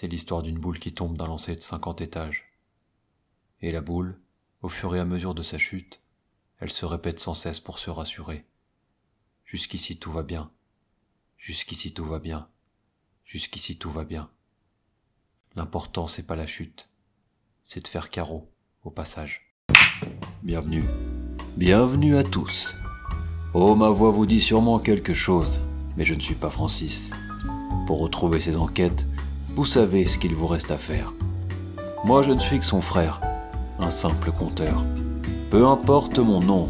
C'est 0.00 0.08
l'histoire 0.08 0.40
d'une 0.40 0.58
boule 0.58 0.78
qui 0.78 0.94
tombe 0.94 1.18
d'un 1.18 1.26
lancer 1.26 1.54
de 1.54 1.60
50 1.60 2.00
étages. 2.00 2.54
Et 3.60 3.70
la 3.70 3.82
boule, 3.82 4.18
au 4.62 4.70
fur 4.70 4.96
et 4.96 4.98
à 4.98 5.04
mesure 5.04 5.34
de 5.34 5.42
sa 5.42 5.58
chute, 5.58 6.00
elle 6.58 6.72
se 6.72 6.86
répète 6.86 7.20
sans 7.20 7.34
cesse 7.34 7.60
pour 7.60 7.78
se 7.78 7.90
rassurer. 7.90 8.46
Jusqu'ici 9.44 9.98
tout 9.98 10.10
va 10.10 10.22
bien. 10.22 10.50
Jusqu'ici 11.36 11.92
tout 11.92 12.06
va 12.06 12.18
bien. 12.18 12.48
Jusqu'ici 13.26 13.76
tout 13.76 13.90
va 13.90 14.04
bien. 14.04 14.30
L'important 15.54 16.06
c'est 16.06 16.26
pas 16.26 16.34
la 16.34 16.46
chute, 16.46 16.88
c'est 17.62 17.82
de 17.82 17.88
faire 17.88 18.08
carreau 18.08 18.50
au 18.84 18.90
passage. 18.90 19.54
Bienvenue. 20.42 20.84
Bienvenue 21.58 22.16
à 22.16 22.22
tous. 22.22 22.74
Oh, 23.52 23.74
ma 23.74 23.90
voix 23.90 24.12
vous 24.12 24.24
dit 24.24 24.40
sûrement 24.40 24.78
quelque 24.78 25.12
chose, 25.12 25.60
mais 25.98 26.06
je 26.06 26.14
ne 26.14 26.20
suis 26.20 26.36
pas 26.36 26.48
Francis. 26.48 27.10
Pour 27.86 28.00
retrouver 28.00 28.40
ces 28.40 28.56
enquêtes, 28.56 29.06
vous 29.54 29.64
savez 29.64 30.06
ce 30.06 30.18
qu'il 30.18 30.34
vous 30.34 30.46
reste 30.46 30.70
à 30.70 30.78
faire. 30.78 31.12
Moi, 32.04 32.22
je 32.22 32.32
ne 32.32 32.38
suis 32.38 32.58
que 32.58 32.64
son 32.64 32.80
frère, 32.80 33.20
un 33.78 33.90
simple 33.90 34.30
conteur. 34.30 34.84
Peu 35.50 35.66
importe 35.66 36.18
mon 36.18 36.40
nom, 36.40 36.68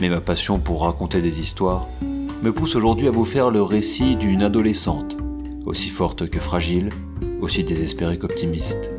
mais 0.00 0.08
ma 0.08 0.20
passion 0.20 0.58
pour 0.58 0.82
raconter 0.82 1.20
des 1.20 1.40
histoires 1.40 1.86
me 2.42 2.52
pousse 2.52 2.74
aujourd'hui 2.74 3.06
à 3.06 3.12
vous 3.12 3.24
faire 3.24 3.50
le 3.50 3.62
récit 3.62 4.16
d'une 4.16 4.42
adolescente, 4.42 5.16
aussi 5.64 5.90
forte 5.90 6.28
que 6.28 6.40
fragile, 6.40 6.90
aussi 7.40 7.62
désespérée 7.62 8.18
qu'optimiste. 8.18 8.90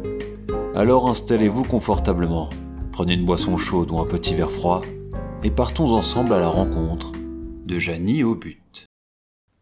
Alors 0.76 1.10
installez-vous 1.10 1.64
confortablement, 1.64 2.50
prenez 2.92 3.16
une 3.16 3.26
boisson 3.26 3.58
chaude 3.58 3.92
ou 3.92 4.00
un 4.00 4.06
petit 4.06 4.34
verre 4.34 4.52
froid, 4.52 4.82
et 5.44 5.52
partons 5.52 5.92
ensemble 5.92 6.34
à 6.34 6.40
la 6.40 6.48
rencontre 6.48 7.12
de 7.66 7.80
Janie 7.80 8.24
au 8.24 8.36
but. 8.36 8.86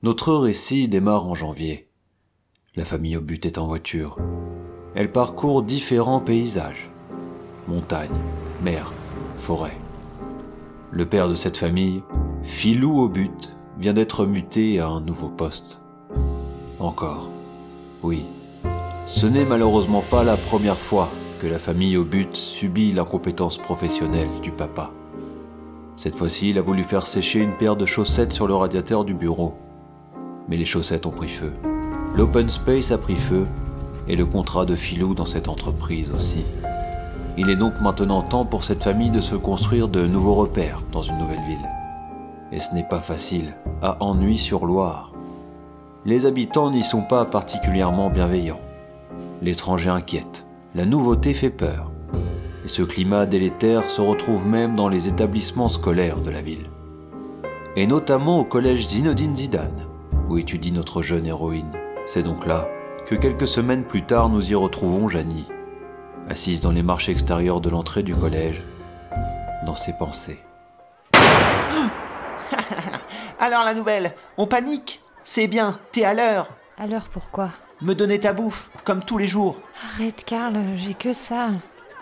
Notre 0.04 0.36
récit 0.36 0.88
démarre 0.88 1.28
en 1.28 1.34
janvier. 1.34 1.91
La 2.78 2.86
famille 2.86 3.18
au 3.18 3.22
but 3.22 3.46
est 3.46 3.58
en 3.58 3.68
voiture. 3.68 4.18
Elle 4.96 5.12
parcourt 5.12 5.62
différents 5.62 6.22
paysages. 6.22 6.90
Montagnes, 7.68 8.10
mer, 8.64 8.94
forêt. 9.38 9.78
Le 10.90 11.06
père 11.06 11.28
de 11.28 11.36
cette 11.36 11.58
famille, 11.58 12.02
Filou 12.44 12.98
au 12.98 13.10
but, 13.10 13.58
vient 13.78 13.92
d'être 13.92 14.26
muté 14.26 14.80
à 14.80 14.88
un 14.88 15.02
nouveau 15.02 15.28
poste. 15.28 15.82
Encore. 16.80 17.30
Oui. 18.04 18.24
Ce 19.06 19.26
n'est 19.26 19.44
malheureusement 19.44 20.04
pas 20.10 20.24
la 20.24 20.38
première 20.38 20.80
fois 20.80 21.10
que 21.42 21.48
la 21.48 21.60
famille 21.60 21.98
au 21.98 22.06
but 22.06 22.34
subit 22.38 22.94
l'incompétence 22.94 23.58
professionnelle 23.58 24.30
du 24.42 24.54
papa. 24.54 24.92
Cette 25.98 26.16
fois-ci, 26.16 26.52
il 26.52 26.58
a 26.58 26.62
voulu 26.62 26.86
faire 26.86 27.06
sécher 27.06 27.42
une 27.42 27.58
paire 27.58 27.76
de 27.76 27.86
chaussettes 27.86 28.32
sur 28.32 28.48
le 28.48 28.54
radiateur 28.54 29.04
du 29.04 29.14
bureau. 29.14 29.58
Mais 30.48 30.56
les 30.56 30.64
chaussettes 30.64 31.06
ont 31.06 31.12
pris 31.12 31.28
feu. 31.28 31.52
L'open 32.16 32.50
space 32.50 32.92
a 32.92 32.98
pris 32.98 33.16
feu 33.16 33.48
et 34.08 34.18
le 34.18 34.26
contrat 34.26 34.66
de 34.66 34.76
Filou 34.76 35.14
dans 35.14 35.26
cette 35.26 35.48
entreprise 35.48 36.12
aussi. 36.12 36.44
Il 37.38 37.50
est 37.50 37.56
donc 37.56 37.80
maintenant 37.80 38.22
temps 38.22 38.44
pour 38.44 38.66
cette 38.66 38.84
famille 38.84 39.10
de 39.10 39.22
se 39.22 39.36
construire 39.36 39.88
de 39.88 40.06
nouveaux 40.06 40.34
repères 40.34 40.82
dans 40.92 41.02
une 41.02 41.18
nouvelle 41.18 41.44
ville. 41.48 41.70
Et 42.52 42.60
ce 42.60 42.74
n'est 42.76 42.88
pas 42.88 43.00
facile, 43.00 43.56
à 43.82 43.96
Ennui-sur-Loire. 44.04 45.14
Les 46.04 46.26
habitants 46.26 46.70
n'y 46.70 46.84
sont 46.84 47.04
pas 47.04 47.24
particulièrement 47.24 48.10
bienveillants. 48.10 48.60
L'étranger 49.42 49.90
inquiète, 49.90 50.46
la 50.76 50.86
nouveauté 50.86 51.34
fait 51.34 51.50
peur. 51.50 51.92
Et 52.66 52.68
ce 52.68 52.82
climat 52.82 53.26
délétère 53.26 53.90
se 53.90 54.02
retrouve 54.02 54.46
même 54.46 54.76
dans 54.76 54.90
les 54.90 55.08
établissements 55.08 55.70
scolaires 55.70 56.20
de 56.20 56.30
la 56.30 56.42
ville. 56.42 56.70
Et 57.78 57.88
notamment 57.88 58.40
au 58.40 58.44
collège 58.44 58.88
Zinodine 58.88 59.36
Zidane, 59.36 59.86
où 60.30 60.38
étudie 60.38 60.74
notre 60.74 61.02
jeune 61.02 61.26
héroïne. 61.26 61.72
C'est 62.06 62.24
donc 62.24 62.46
là 62.46 62.68
que 63.06 63.16
quelques 63.16 63.48
semaines 63.48 63.84
plus 63.84 64.04
tard 64.04 64.30
nous 64.30 64.52
y 64.52 64.56
retrouvons 64.56 65.08
Janie, 65.08 65.48
assise 66.30 66.62
dans 66.62 66.72
les 66.72 66.84
marches 66.84 67.10
extérieures 67.10 67.62
de 67.62 67.70
l'entrée 67.70 68.04
du 68.04 68.16
collège, 68.16 68.64
dans 69.66 69.76
ses 69.76 69.94
pensées. 69.94 70.40
Alors 73.40 73.64
la 73.64 73.74
nouvelle, 73.74 74.14
on 74.38 74.48
panique 74.48 75.02
C'est 75.24 75.48
bien, 75.48 75.80
t'es 75.92 76.06
à 76.06 76.14
l'heure 76.14 76.48
À 76.78 76.88
l'heure 76.88 77.10
pourquoi? 77.12 77.50
Me 77.82 77.96
donner 77.96 78.20
ta 78.20 78.34
bouffe, 78.34 78.70
comme 78.84 79.04
tous 79.04 79.18
les 79.18 79.28
jours. 79.28 79.60
Arrête 79.96 80.24
Karl, 80.24 80.56
j'ai 80.76 80.94
que 80.94 81.14
ça. 81.14 81.50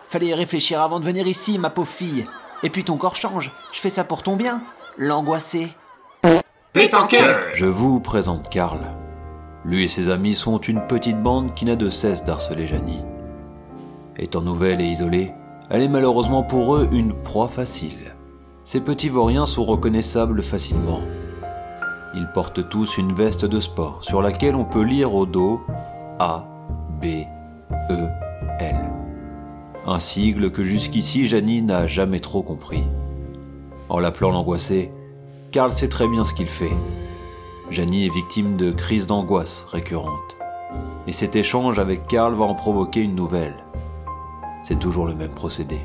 Fallait 0.08 0.28
y 0.28 0.34
réfléchir 0.34 0.82
avant 0.82 1.00
de 1.00 1.06
venir 1.06 1.28
ici, 1.28 1.58
ma 1.58 1.70
pauvre 1.70 1.88
fille. 1.88 2.26
Et 2.64 2.70
puis 2.70 2.84
ton 2.84 2.98
corps 2.98 3.16
change, 3.16 3.52
je 3.72 3.80
fais 3.80 3.90
ça 3.90 4.04
pour 4.04 4.24
ton 4.24 4.36
bien. 4.36 4.62
L'angoissé. 4.98 5.74
Pétanqueur 6.74 7.40
Je 7.54 7.66
vous 7.66 8.02
présente 8.02 8.50
Karl. 8.50 8.82
Lui 9.66 9.84
et 9.84 9.88
ses 9.88 10.10
amis 10.10 10.36
sont 10.36 10.58
une 10.60 10.82
petite 10.88 11.22
bande 11.22 11.54
qui 11.54 11.66
n'a 11.66 11.76
de 11.76 11.90
cesse 11.90 12.24
d'harceler 12.24 12.68
Janie. 12.68 13.02
Étant 14.18 14.42
nouvelle 14.42 14.82
et 14.82 14.86
isolée, 14.86 15.34
elle 15.70 15.82
est 15.82 15.90
malheureusement 15.90 16.44
pour 16.44 16.76
eux 16.76 16.88
une 16.92 17.14
proie 17.14 17.48
facile. 17.48 18.16
Ces 18.66 18.82
petits 18.82 19.10
vauriens 19.10 19.46
sont 19.46 19.66
reconnaissables 19.66 20.44
facilement. 20.44 21.02
Ils 22.16 22.28
portent 22.34 22.70
tous 22.70 22.98
une 22.98 23.14
veste 23.14 23.46
de 23.46 23.60
sport 23.60 24.04
sur 24.04 24.22
laquelle 24.22 24.56
on 24.56 24.66
peut 24.66 24.84
lire 24.84 25.14
au 25.14 25.26
dos 25.26 25.62
A, 26.20 26.46
B, 27.02 27.06
E, 27.92 28.08
L. 28.60 28.90
Un 29.86 30.00
sigle 30.00 30.52
que 30.52 30.64
jusqu'ici 30.64 31.28
Janie 31.28 31.62
n'a 31.62 31.88
jamais 31.88 32.20
trop 32.20 32.42
compris. 32.42 32.84
En 33.90 34.00
l'appelant 34.00 34.32
l'angoissé, 34.32 34.92
Karl 35.52 35.72
sait 35.72 35.90
très 35.90 36.08
bien 36.08 36.24
ce 36.24 36.34
qu'il 36.34 36.50
fait. 36.50 36.72
Janie 37.72 38.08
est 38.08 38.14
victime 38.14 38.56
de 38.56 38.72
crises 38.72 39.06
d'angoisse 39.06 39.68
récurrentes. 39.72 40.38
Et 41.06 41.14
cet 41.14 41.36
échange 41.36 41.78
avec 41.78 42.08
Karl 42.08 42.34
va 42.34 42.46
en 42.46 42.56
provoquer 42.56 43.04
une 43.04 43.14
nouvelle. 43.14 43.54
C'est 44.64 44.80
toujours 44.80 45.06
le 45.06 45.14
même 45.14 45.32
procédé. 45.32 45.80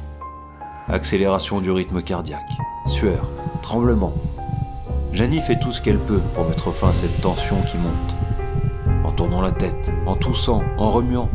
Accélération 0.88 1.60
du 1.60 1.70
rythme 1.70 2.02
cardiaque, 2.02 2.40
sueur, 2.86 3.28
tremblement. 3.60 4.14
Janie 5.12 5.40
fait 5.40 5.60
tout 5.60 5.72
ce 5.72 5.82
qu'elle 5.82 5.98
peut 5.98 6.22
pour 6.34 6.46
mettre 6.46 6.72
fin 6.72 6.88
à 6.88 6.94
cette 6.94 7.20
tension 7.20 7.60
qui 7.62 7.76
monte. 7.76 8.16
En 9.04 9.12
tournant 9.12 9.42
la 9.42 9.52
tête, 9.52 9.92
en 10.06 10.16
toussant, 10.16 10.62
en 10.78 10.88
remuant. 10.88 11.28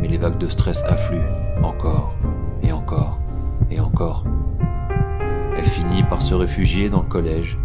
Mais 0.00 0.06
les 0.06 0.18
vagues 0.18 0.38
de 0.38 0.46
stress 0.46 0.84
affluent, 0.84 1.26
encore, 1.64 2.14
et 2.62 2.70
encore, 2.70 3.18
et 3.68 3.80
encore. 3.80 4.22
Elle 5.56 5.66
finit 5.66 6.04
par 6.04 6.22
se 6.22 6.34
réfugier 6.34 6.88
dans 6.88 7.02
le 7.02 7.08
collège 7.08 7.58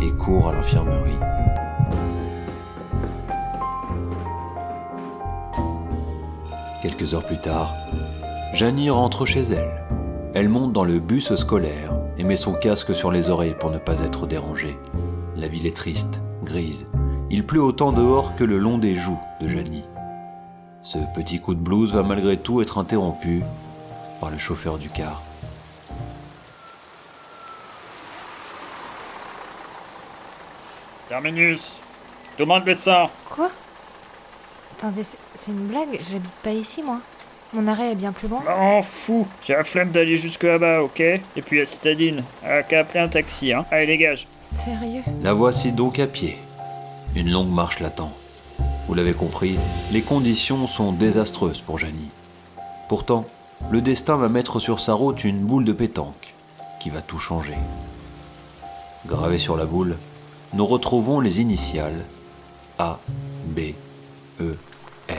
et 0.00 0.12
court 0.12 0.48
à 0.48 0.52
l'infirmerie. 0.52 1.18
Quelques 6.82 7.14
heures 7.14 7.26
plus 7.26 7.40
tard, 7.40 7.74
Janie 8.54 8.90
rentre 8.90 9.26
chez 9.26 9.42
elle. 9.42 9.84
Elle 10.34 10.48
monte 10.48 10.72
dans 10.72 10.84
le 10.84 11.00
bus 11.00 11.34
scolaire 11.34 11.92
et 12.18 12.24
met 12.24 12.36
son 12.36 12.52
casque 12.52 12.94
sur 12.94 13.10
les 13.10 13.30
oreilles 13.30 13.56
pour 13.58 13.70
ne 13.70 13.78
pas 13.78 14.00
être 14.00 14.26
dérangée. 14.26 14.76
La 15.36 15.48
ville 15.48 15.66
est 15.66 15.76
triste, 15.76 16.22
grise. 16.44 16.86
Il 17.30 17.44
pleut 17.44 17.62
autant 17.62 17.92
dehors 17.92 18.36
que 18.36 18.44
le 18.44 18.58
long 18.58 18.78
des 18.78 18.94
joues 18.94 19.20
de 19.40 19.48
Janie. 19.48 19.84
Ce 20.82 20.98
petit 21.14 21.40
coup 21.40 21.54
de 21.54 21.60
blues 21.60 21.92
va 21.92 22.02
malgré 22.02 22.36
tout 22.36 22.62
être 22.62 22.78
interrompu 22.78 23.42
par 24.20 24.30
le 24.30 24.38
chauffeur 24.38 24.78
du 24.78 24.88
car. 24.88 25.22
Terminus 31.22 31.72
Demande 32.38 32.64
médecin 32.64 33.08
Quoi? 33.28 33.50
Attendez, 34.78 35.02
c'est- 35.02 35.50
une 35.50 35.66
blague 35.66 35.98
J'habite 36.12 36.30
pas 36.44 36.52
ici 36.52 36.80
moi. 36.80 36.98
Mon 37.52 37.66
arrêt 37.66 37.90
est 37.92 37.94
bien 37.96 38.12
plus 38.12 38.28
loin. 38.28 38.40
M'en 38.44 38.82
fous 38.82 39.26
J'ai 39.44 39.54
la 39.54 39.64
flemme 39.64 39.90
d'aller 39.90 40.16
jusque 40.16 40.44
là-bas, 40.44 40.82
ok? 40.82 41.00
Et 41.00 41.20
puis 41.44 41.58
la 41.58 41.66
citadine. 41.66 42.22
À 42.44 42.62
qu'à 42.62 42.80
appeler 42.80 43.00
un 43.00 43.08
taxi, 43.08 43.52
hein 43.52 43.64
Allez, 43.72 43.86
dégage 43.88 44.28
Sérieux? 44.42 45.02
La 45.24 45.32
voici 45.32 45.72
donc 45.72 45.98
à 45.98 46.06
pied. 46.06 46.38
Une 47.16 47.32
longue 47.32 47.50
marche 47.50 47.80
l'attend. 47.80 48.12
Vous 48.86 48.94
l'avez 48.94 49.14
compris, 49.14 49.58
les 49.90 50.02
conditions 50.02 50.68
sont 50.68 50.92
désastreuses 50.92 51.60
pour 51.62 51.78
Janie. 51.78 52.10
Pourtant, 52.88 53.26
le 53.70 53.80
destin 53.80 54.16
va 54.16 54.28
mettre 54.28 54.60
sur 54.60 54.78
sa 54.78 54.92
route 54.94 55.24
une 55.24 55.40
boule 55.40 55.64
de 55.64 55.72
pétanque 55.72 56.34
qui 56.80 56.90
va 56.90 57.00
tout 57.00 57.18
changer. 57.18 57.56
Gravée 59.06 59.38
sur 59.38 59.56
la 59.56 59.64
boule, 59.64 59.96
nous 60.52 60.66
retrouvons 60.66 61.20
les 61.20 61.40
initiales 61.40 62.04
A, 62.78 62.98
B, 63.46 63.60
E, 64.40 64.56
L. 65.08 65.16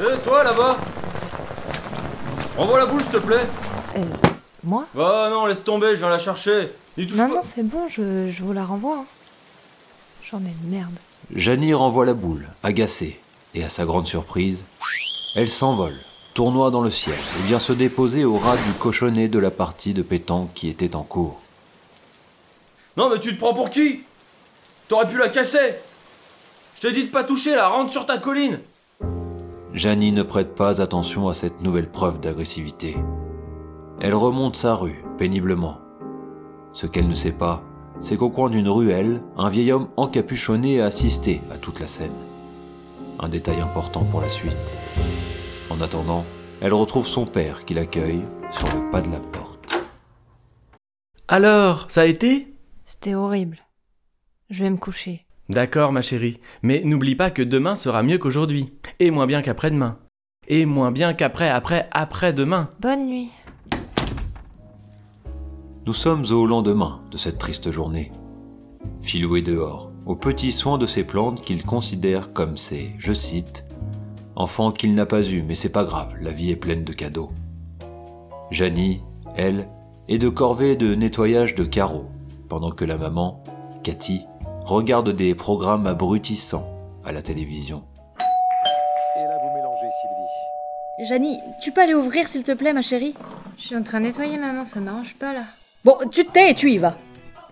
Hé, 0.00 0.18
toi 0.24 0.44
là-bas 0.44 0.76
Renvoie 2.56 2.78
la 2.78 2.86
boule, 2.86 3.02
s'il 3.02 3.12
te 3.12 3.18
plaît 3.18 3.46
Euh. 3.96 4.04
Moi? 4.64 4.84
Bah 4.94 5.28
non, 5.30 5.46
laisse 5.46 5.62
tomber, 5.62 5.90
je 5.94 6.00
viens 6.00 6.08
la 6.10 6.18
chercher. 6.18 6.70
N'y 6.96 7.06
touche 7.06 7.16
Non, 7.16 7.28
pas. 7.28 7.34
non, 7.36 7.40
c'est 7.42 7.62
bon, 7.62 7.88
je, 7.88 8.28
je 8.30 8.42
vous 8.42 8.52
la 8.52 8.64
renvoie. 8.64 8.98
hein. 8.98 9.04
J'en 10.28 10.38
ai 10.38 10.52
une 10.64 10.70
merde. 10.70 10.90
Janie 11.34 11.72
renvoie 11.74 12.04
la 12.04 12.14
boule, 12.14 12.48
agacée, 12.64 13.20
et 13.54 13.62
à 13.64 13.68
sa 13.68 13.84
grande 13.84 14.06
surprise, 14.06 14.64
elle 15.36 15.48
s'envole, 15.48 15.94
tournoie 16.34 16.70
dans 16.72 16.80
le 16.82 16.90
ciel, 16.90 17.14
et 17.38 17.46
vient 17.46 17.60
se 17.60 17.72
déposer 17.72 18.24
au 18.24 18.36
ras 18.36 18.56
du 18.56 18.72
cochonnet 18.80 19.28
de 19.28 19.38
la 19.38 19.50
partie 19.52 19.94
de 19.94 20.02
pétanque 20.02 20.52
qui 20.54 20.68
était 20.68 20.96
en 20.96 21.02
cours. 21.04 21.38
Non, 22.96 23.08
mais 23.10 23.20
tu 23.20 23.34
te 23.36 23.38
prends 23.40 23.54
pour 23.54 23.70
qui? 23.70 24.02
T'aurais 24.88 25.06
pu 25.06 25.18
la 25.18 25.28
casser 25.28 25.74
Je 26.76 26.80
te 26.80 26.92
dis 26.92 27.04
de 27.04 27.10
pas 27.10 27.22
toucher 27.22 27.54
là, 27.54 27.68
rentre 27.68 27.92
sur 27.92 28.06
ta 28.06 28.16
colline 28.16 28.60
Janie 29.74 30.12
ne 30.12 30.22
prête 30.22 30.54
pas 30.54 30.80
attention 30.80 31.28
à 31.28 31.34
cette 31.34 31.60
nouvelle 31.60 31.90
preuve 31.90 32.20
d'agressivité. 32.20 32.96
Elle 34.00 34.14
remonte 34.14 34.56
sa 34.56 34.74
rue, 34.74 35.04
péniblement. 35.18 35.78
Ce 36.72 36.86
qu'elle 36.86 37.06
ne 37.06 37.14
sait 37.14 37.32
pas, 37.32 37.62
c'est 38.00 38.16
qu'au 38.16 38.30
coin 38.30 38.48
d'une 38.48 38.68
ruelle, 38.68 39.22
un 39.36 39.50
vieil 39.50 39.72
homme 39.72 39.88
encapuchonné 39.96 40.80
a 40.80 40.86
assisté 40.86 41.42
à 41.52 41.58
toute 41.58 41.80
la 41.80 41.86
scène. 41.86 42.16
Un 43.20 43.28
détail 43.28 43.60
important 43.60 44.04
pour 44.04 44.22
la 44.22 44.28
suite. 44.28 44.56
En 45.68 45.82
attendant, 45.82 46.24
elle 46.60 46.72
retrouve 46.72 47.06
son 47.06 47.26
père 47.26 47.66
qui 47.66 47.74
l'accueille 47.74 48.24
sur 48.50 48.66
le 48.74 48.90
pas 48.90 49.02
de 49.02 49.10
la 49.12 49.20
porte. 49.20 49.84
Alors, 51.28 51.86
ça 51.88 52.00
a 52.00 52.06
été? 52.06 52.54
C'était 52.86 53.14
horrible. 53.14 53.67
Je 54.50 54.64
vais 54.64 54.70
me 54.70 54.78
coucher. 54.78 55.26
D'accord, 55.50 55.92
ma 55.92 56.00
chérie, 56.00 56.40
mais 56.62 56.82
n'oublie 56.82 57.14
pas 57.14 57.30
que 57.30 57.42
demain 57.42 57.76
sera 57.76 58.02
mieux 58.02 58.16
qu'aujourd'hui, 58.16 58.72
et 58.98 59.10
moins 59.10 59.26
bien 59.26 59.42
qu'après-demain, 59.42 59.98
et 60.46 60.64
moins 60.64 60.90
bien 60.90 61.12
qu'après, 61.12 61.50
après, 61.50 61.86
après-demain. 61.92 62.70
Bonne 62.80 63.06
nuit. 63.06 63.28
Nous 65.86 65.92
sommes 65.92 66.24
au 66.30 66.46
lendemain 66.46 67.02
de 67.10 67.18
cette 67.18 67.36
triste 67.36 67.70
journée. 67.70 68.10
Philou 69.02 69.36
est 69.36 69.42
dehors, 69.42 69.92
aux 70.06 70.16
petits 70.16 70.52
soins 70.52 70.78
de 70.78 70.86
ses 70.86 71.04
plantes 71.04 71.42
qu'il 71.42 71.62
considère 71.62 72.32
comme 72.32 72.56
ses, 72.56 72.94
je 72.98 73.12
cite, 73.12 73.66
enfants 74.34 74.72
qu'il 74.72 74.94
n'a 74.94 75.06
pas 75.06 75.28
eus, 75.28 75.42
mais 75.42 75.54
c'est 75.54 75.68
pas 75.68 75.84
grave, 75.84 76.14
la 76.22 76.30
vie 76.30 76.50
est 76.50 76.56
pleine 76.56 76.84
de 76.84 76.94
cadeaux. 76.94 77.32
Janie, 78.50 79.02
elle, 79.36 79.68
est 80.08 80.18
de 80.18 80.30
corvée 80.30 80.74
de 80.74 80.94
nettoyage 80.94 81.54
de 81.54 81.64
carreaux, 81.64 82.08
pendant 82.48 82.70
que 82.70 82.86
la 82.86 82.96
maman, 82.96 83.42
Cathy, 83.82 84.24
regarde 84.68 85.08
des 85.10 85.34
programmes 85.34 85.86
abrutissants 85.86 86.66
à 87.02 87.10
la 87.12 87.22
télévision. 87.22 87.84
Et 89.16 89.22
là, 89.22 89.38
vous 89.42 89.48
mélangez, 89.54 89.90
Sylvie. 90.02 91.08
Janie, 91.08 91.40
tu 91.62 91.72
peux 91.72 91.80
aller 91.80 91.94
ouvrir 91.94 92.28
s'il 92.28 92.44
te 92.44 92.52
plaît, 92.52 92.74
ma 92.74 92.82
chérie? 92.82 93.14
Je 93.56 93.62
suis 93.62 93.76
en 93.76 93.82
train 93.82 94.00
de 94.00 94.06
nettoyer, 94.06 94.36
maman, 94.36 94.66
ça 94.66 94.80
m'arrange 94.80 95.14
pas 95.14 95.32
là. 95.32 95.44
Bon, 95.84 95.96
tu 96.10 96.26
te 96.26 96.32
tais 96.32 96.50
et 96.50 96.54
tu 96.54 96.70
y 96.70 96.76
vas. 96.76 96.98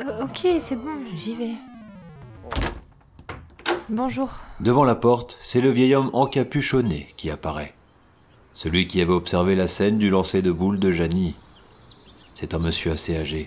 Euh, 0.03 0.25
ok, 0.25 0.47
c'est 0.59 0.77
bon, 0.77 0.91
j'y 1.15 1.35
vais. 1.35 1.55
Bonjour. 3.89 4.29
Devant 4.61 4.85
la 4.85 4.95
porte, 4.95 5.39
c'est 5.41 5.63
le 5.63 5.71
vieil 5.71 5.95
homme 5.95 6.11
encapuchonné 6.13 7.09
qui 7.17 7.31
apparaît. 7.31 7.73
Celui 8.53 8.87
qui 8.87 9.01
avait 9.01 9.13
observé 9.13 9.57
la 9.57 9.69
scène 9.69 9.97
du 9.97 10.11
lancer 10.11 10.43
de 10.43 10.53
boules 10.53 10.81
de 10.81 10.93
Janie. 10.93 11.35
C'est 12.35 12.53
un 12.53 12.59
monsieur 12.59 12.93
assez 12.93 13.17
âgé, 13.17 13.47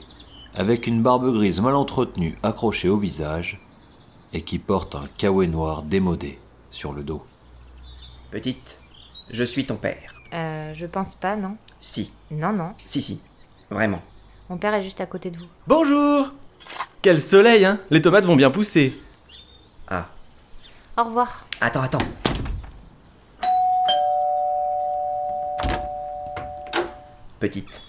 avec 0.55 0.87
une 0.87 1.01
barbe 1.01 1.31
grise 1.33 1.61
mal 1.61 1.75
entretenue 1.75 2.37
accrochée 2.43 2.89
au 2.89 2.97
visage, 2.97 3.59
et 4.33 4.41
qui 4.43 4.59
porte 4.59 4.95
un 4.95 5.07
kawaii 5.17 5.47
noir 5.49 5.81
démodé 5.83 6.39
sur 6.71 6.93
le 6.93 7.03
dos. 7.03 7.23
Petite, 8.31 8.77
je 9.31 9.43
suis 9.43 9.65
ton 9.65 9.75
père. 9.75 10.13
Euh, 10.33 10.73
je 10.75 10.85
pense 10.85 11.15
pas, 11.15 11.35
non 11.35 11.55
Si, 11.79 12.11
Non, 12.29 12.53
non. 12.53 12.73
si, 12.85 13.01
si. 13.01 13.21
Vraiment. 13.71 14.01
Mon 14.49 14.57
père 14.57 14.73
est 14.73 14.83
juste 14.83 15.01
à 15.01 15.05
côté 15.05 15.31
de 15.31 15.37
vous. 15.37 15.45
Bonjour 15.67 16.31
Quel 17.01 17.19
soleil, 17.19 17.65
hein 17.65 17.79
Les 17.89 18.01
tomates 18.01 18.25
vont 18.25 18.35
bien 18.35 18.51
pousser. 18.51 18.93
Ah, 19.87 20.07
Au 20.97 21.03
revoir. 21.03 21.45
attends, 21.61 21.81
attends. 21.81 21.97
Petite, 27.39 27.81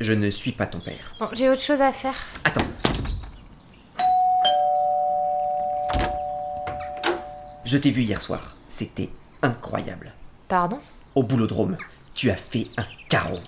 je 0.00 0.12
ne 0.12 0.30
suis 0.30 0.52
pas 0.52 0.66
ton 0.66 0.80
père. 0.80 1.14
Bon, 1.20 1.28
j'ai 1.32 1.48
autre 1.48 1.60
chose 1.60 1.82
à 1.82 1.92
faire. 1.92 2.16
Attends. 2.44 2.64
Je 7.64 7.76
t'ai 7.76 7.90
vu 7.90 8.02
hier 8.02 8.20
soir. 8.20 8.56
C'était 8.66 9.10
incroyable. 9.42 10.12
Pardon? 10.48 10.80
Au 11.14 11.22
boulodrome, 11.22 11.76
tu 12.14 12.30
as 12.30 12.36
fait 12.36 12.66
un 12.76 12.84
carreau. 13.08 13.40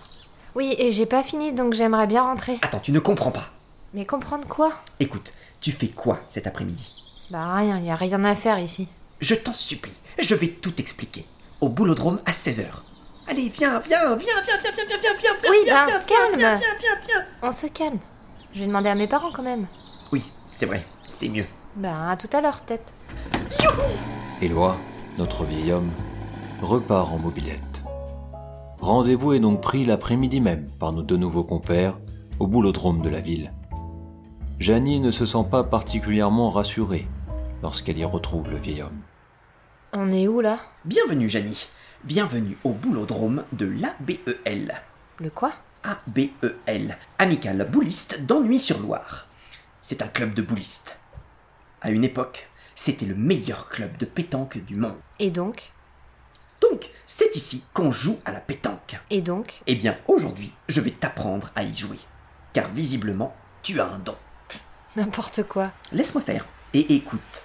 Oui, 0.55 0.75
et 0.79 0.91
j'ai 0.91 1.07
pas 1.07 1.23
fini, 1.23 1.53
donc 1.53 1.73
j'aimerais 1.73 2.07
bien 2.07 2.23
rentrer. 2.23 2.59
Attends, 2.63 2.81
tu 2.81 2.93
ne 2.93 2.99
comprends 2.99 3.31
pas. 3.31 3.47
Mais 3.95 4.05
comprendre 4.05 4.47
quoi? 4.47 4.73
Écoute, 5.01 5.33
tu 5.61 5.73
fais 5.73 5.89
quoi 5.89 6.21
cet 6.29 6.47
après-midi? 6.47 6.93
Bah 7.31 7.55
rien, 7.57 7.79
y 7.81 7.91
a 7.91 7.97
rien 7.97 8.23
à 8.25 8.35
faire 8.35 8.59
ici. 8.59 8.89
Je 9.21 9.35
t'en 9.35 9.55
supplie, 9.55 9.93
je 10.19 10.35
vais 10.35 10.49
tout 10.49 10.79
expliquer. 10.79 11.25
Au 11.61 11.69
boulodrome 11.69 12.21
à 12.27 12.33
16h. 12.33 12.67
Allez, 13.29 13.49
viens, 13.49 13.79
viens, 13.81 14.17
viens, 14.17 14.17
viens, 14.17 14.43
viens, 14.43 14.59
viens, 14.61 14.73
viens, 14.75 14.85
viens, 14.87 15.15
viens, 15.19 15.33
viens, 15.41 15.51
Oui, 15.51 15.57
viens, 15.65 15.75
ben, 15.75 15.87
viens, 15.87 15.99
viens, 15.99 16.07
calme. 16.07 16.39
viens, 16.39 16.57
viens, 16.57 16.59
viens, 16.81 17.01
viens. 17.07 17.25
On 17.43 17.53
se 17.53 17.67
calme. 17.67 17.99
Je 18.53 18.61
vais 18.61 18.67
demander 18.67 18.89
à 18.91 18.95
mes 18.95 19.07
parents 19.09 19.33
quand 19.33 19.43
même. 19.43 19.67
Oui, 20.13 20.23
c'est 20.47 20.67
vrai, 20.67 20.85
c'est 21.09 21.29
mieux. 21.29 21.47
Bah 21.77 22.11
à 22.11 22.17
tout 22.17 22.29
à 22.37 22.41
l'heure 22.43 22.61
peut-être. 22.61 22.93
Éloi, 24.43 24.77
notre 25.17 25.45
vieil 25.45 25.73
homme, 25.73 25.91
repart 26.61 27.11
en 27.13 27.19
mobilette. 27.19 27.83
Rendez-vous 28.81 29.33
est 29.33 29.41
donc 29.41 29.61
pris 29.63 29.87
l'après-midi 29.87 30.41
même 30.41 30.69
par 30.79 30.93
nos 30.93 31.03
deux 31.03 31.17
nouveaux 31.17 31.45
compères 31.45 31.97
au 32.41 32.47
boulodrome 32.47 33.01
de 33.01 33.09
la 33.09 33.21
ville. 33.21 33.53
Janie 34.59 35.01
ne 35.01 35.11
se 35.11 35.25
sent 35.25 35.45
pas 35.51 35.65
particulièrement 35.65 36.51
rassurée 36.51 37.07
lorsqu'elle 37.63 37.99
y 37.99 38.05
retrouve 38.05 38.51
le 38.51 38.59
vieil 38.59 38.83
homme. 38.83 39.01
On 39.95 40.11
est 40.13 40.29
où 40.29 40.41
là 40.41 40.59
Bienvenue, 40.85 41.29
Janie. 41.29 41.67
Bienvenue 42.05 42.57
au 42.65 42.73
boulodrome 42.73 43.45
de 43.53 43.65
l'ABEL. 43.65 44.83
Le 45.21 45.31
quoi? 45.31 45.53
ABEL, 45.85 46.99
Amical 47.17 47.69
Bouliste 47.71 48.23
d'Ennui-sur-Loire. 48.27 49.29
C'est 49.83 50.03
un 50.03 50.09
club 50.09 50.35
de 50.35 50.43
boulistes. 50.43 50.99
À 51.81 51.91
une 51.91 52.03
époque, 52.03 52.49
c'était 52.75 53.07
le 53.07 53.15
meilleur 53.15 53.69
club 53.69 53.97
de 53.99 54.05
pétanque 54.05 54.59
du 54.65 54.75
monde. 54.75 54.99
Et 55.21 55.31
donc? 55.31 55.71
Donc, 56.61 56.91
c'est 57.07 57.37
ici 57.37 57.63
qu'on 57.73 57.93
joue 57.93 58.19
à 58.25 58.33
la 58.33 58.41
pétanque. 58.41 58.99
Et 59.09 59.23
donc? 59.23 59.63
Eh 59.69 59.77
bien, 59.77 59.97
aujourd'hui, 60.09 60.53
je 60.69 60.81
vais 60.81 60.91
t'apprendre 60.91 61.53
à 61.55 61.63
y 61.63 61.73
jouer. 61.73 62.01
Car 62.53 62.69
visiblement, 62.71 63.33
tu 63.63 63.81
as 63.81 63.87
un 63.87 64.01
don. 64.01 64.17
N'importe 64.97 65.45
quoi. 65.45 65.71
Laisse-moi 65.93 66.23
faire 66.23 66.47
et 66.75 66.97
écoute. 66.97 67.45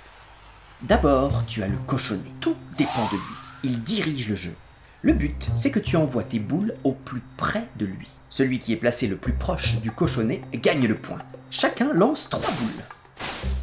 D'abord, 0.82 1.46
tu 1.46 1.62
as 1.62 1.68
le 1.68 1.78
cochonnet. 1.86 2.32
Tout 2.42 2.58
dépend 2.76 3.06
de 3.06 3.18
lui. 3.18 3.47
Il 3.70 3.84
dirige 3.84 4.30
le 4.30 4.36
jeu. 4.38 4.54
Le 5.02 5.12
but, 5.12 5.50
c'est 5.54 5.72
que 5.72 5.80
tu 5.80 5.98
envoies 5.98 6.24
tes 6.24 6.40
boules 6.40 6.74
au 6.86 6.94
plus 6.94 7.22
près 7.36 7.68
de 7.76 7.86
lui. 7.86 8.08
Celui 8.30 8.60
qui 8.60 8.72
est 8.72 8.78
placé 8.78 9.08
le 9.08 9.18
plus 9.18 9.34
proche 9.34 9.82
du 9.82 9.92
cochonnet 9.92 10.40
gagne 10.54 10.88
le 10.88 10.96
point. 10.96 11.18
Chacun 11.52 11.92
lance 11.92 12.30
trois 12.30 12.50
boules. 12.62 13.57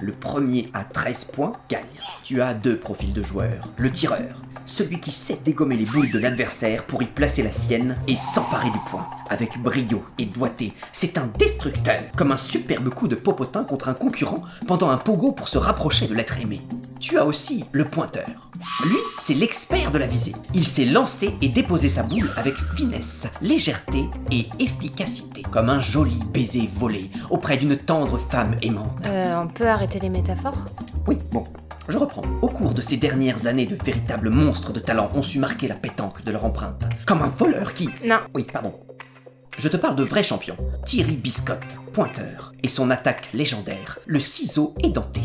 Le 0.00 0.12
premier 0.12 0.68
à 0.74 0.84
13 0.84 1.24
points 1.26 1.52
gagne. 1.70 1.84
Tu 2.22 2.42
as 2.42 2.52
deux 2.52 2.78
profils 2.78 3.12
de 3.12 3.22
joueurs. 3.22 3.68
Le 3.78 3.90
tireur, 3.90 4.42
celui 4.66 4.98
qui 4.98 5.10
sait 5.10 5.38
dégommer 5.44 5.76
les 5.76 5.86
boules 5.86 6.10
de 6.10 6.18
l'adversaire 6.18 6.84
pour 6.84 7.02
y 7.02 7.06
placer 7.06 7.42
la 7.42 7.50
sienne 7.50 7.96
et 8.08 8.16
s'emparer 8.16 8.70
du 8.70 8.78
point. 8.90 9.06
Avec 9.30 9.58
brio 9.58 10.04
et 10.18 10.26
doigté, 10.26 10.72
c'est 10.92 11.18
un 11.18 11.28
destructeur, 11.38 12.02
comme 12.16 12.32
un 12.32 12.36
superbe 12.36 12.90
coup 12.90 13.08
de 13.08 13.14
popotin 13.14 13.64
contre 13.64 13.88
un 13.88 13.94
concurrent 13.94 14.42
pendant 14.66 14.90
un 14.90 14.98
pogo 14.98 15.32
pour 15.32 15.48
se 15.48 15.58
rapprocher 15.58 16.06
de 16.08 16.14
l'être 16.14 16.38
aimé. 16.40 16.60
Tu 17.00 17.18
as 17.18 17.24
aussi 17.24 17.64
le 17.72 17.84
pointeur. 17.84 18.50
Lui, 18.84 18.96
c'est 19.18 19.34
l'expert 19.34 19.90
de 19.90 19.98
la 19.98 20.06
visée. 20.06 20.34
Il 20.54 20.64
sait 20.64 20.84
lancer 20.84 21.30
et 21.40 21.48
déposer 21.48 21.88
sa 21.88 22.02
boule 22.02 22.30
avec 22.36 22.54
finesse, 22.74 23.26
légèreté 23.40 24.04
et 24.30 24.46
efficacité, 24.58 25.42
comme 25.52 25.68
un 25.68 25.80
joli 25.80 26.18
baiser 26.32 26.68
volé 26.74 27.10
auprès 27.30 27.56
d'une 27.56 27.76
tendre 27.76 28.18
femme 28.18 28.56
aimante. 28.62 29.06
Euh, 29.06 29.40
on 29.40 29.46
peut 29.46 29.68
arrêter 29.68 29.85
les 29.94 30.08
métaphores 30.08 30.64
Oui, 31.06 31.16
bon, 31.32 31.44
je 31.88 31.96
reprends. 31.96 32.22
Au 32.42 32.48
cours 32.48 32.74
de 32.74 32.82
ces 32.82 32.96
dernières 32.96 33.46
années, 33.46 33.66
de 33.66 33.76
véritables 33.76 34.30
monstres 34.30 34.72
de 34.72 34.80
talent 34.80 35.08
ont 35.14 35.22
su 35.22 35.38
marquer 35.38 35.68
la 35.68 35.74
pétanque 35.74 36.24
de 36.24 36.32
leur 36.32 36.44
empreinte. 36.44 36.84
Comme 37.06 37.22
un 37.22 37.28
voleur 37.28 37.72
qui... 37.72 37.88
Non. 38.04 38.18
Oui, 38.34 38.44
pardon. 38.52 38.74
Je 39.56 39.68
te 39.68 39.76
parle 39.76 39.96
de 39.96 40.02
vrais 40.02 40.24
champions. 40.24 40.56
Thierry 40.84 41.16
Biscotte, 41.16 41.64
pointeur, 41.92 42.52
et 42.62 42.68
son 42.68 42.90
attaque 42.90 43.30
légendaire, 43.32 43.98
le 44.06 44.20
ciseau 44.20 44.74
édenté. 44.82 45.20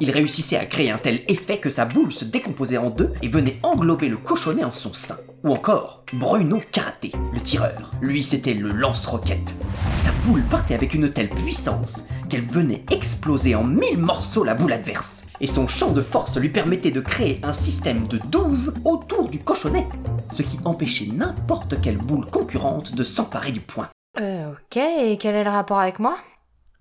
Il 0.00 0.10
réussissait 0.10 0.56
à 0.56 0.64
créer 0.64 0.90
un 0.90 0.98
tel 0.98 1.20
effet 1.28 1.58
que 1.58 1.70
sa 1.70 1.84
boule 1.84 2.12
se 2.12 2.24
décomposait 2.24 2.78
en 2.78 2.90
deux 2.90 3.12
et 3.22 3.28
venait 3.28 3.58
englober 3.62 4.08
le 4.08 4.16
cochonnet 4.16 4.64
en 4.64 4.72
son 4.72 4.94
sein. 4.94 5.16
Ou 5.44 5.52
encore, 5.52 6.04
Bruno 6.12 6.60
Karaté, 6.72 7.12
le 7.32 7.40
tireur. 7.40 7.92
Lui, 8.00 8.22
c'était 8.22 8.54
le 8.54 8.70
lance-roquette. 8.70 9.54
Sa 9.96 10.10
boule 10.24 10.42
partait 10.42 10.74
avec 10.74 10.94
une 10.94 11.10
telle 11.10 11.30
puissance 11.30 12.04
qu'elle 12.28 12.42
venait 12.42 12.84
exploser 12.90 13.54
en 13.54 13.64
mille 13.64 13.98
morceaux 13.98 14.44
la 14.44 14.54
boule 14.54 14.72
adverse. 14.72 15.24
Et 15.40 15.46
son 15.46 15.68
champ 15.68 15.92
de 15.92 16.02
force 16.02 16.36
lui 16.36 16.50
permettait 16.50 16.90
de 16.90 17.00
créer 17.00 17.40
un 17.42 17.52
système 17.52 18.06
de 18.08 18.18
douve 18.28 18.74
autour 18.84 19.28
du 19.28 19.38
cochonnet, 19.38 19.86
ce 20.32 20.42
qui 20.42 20.58
empêchait 20.64 21.08
n'importe 21.12 21.80
quelle 21.80 21.98
boule 21.98 22.26
concurrente 22.26 22.94
de 22.94 23.04
s'emparer 23.04 23.52
du 23.52 23.60
point. 23.60 23.88
Euh, 24.20 24.50
ok, 24.50 24.76
et 24.76 25.16
quel 25.18 25.34
est 25.34 25.44
le 25.44 25.50
rapport 25.50 25.78
avec 25.78 25.98
moi? 25.98 26.16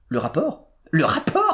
Le 0.09 0.19
rapport? 0.19 0.67
Le 0.91 1.05
rapport? 1.05 1.46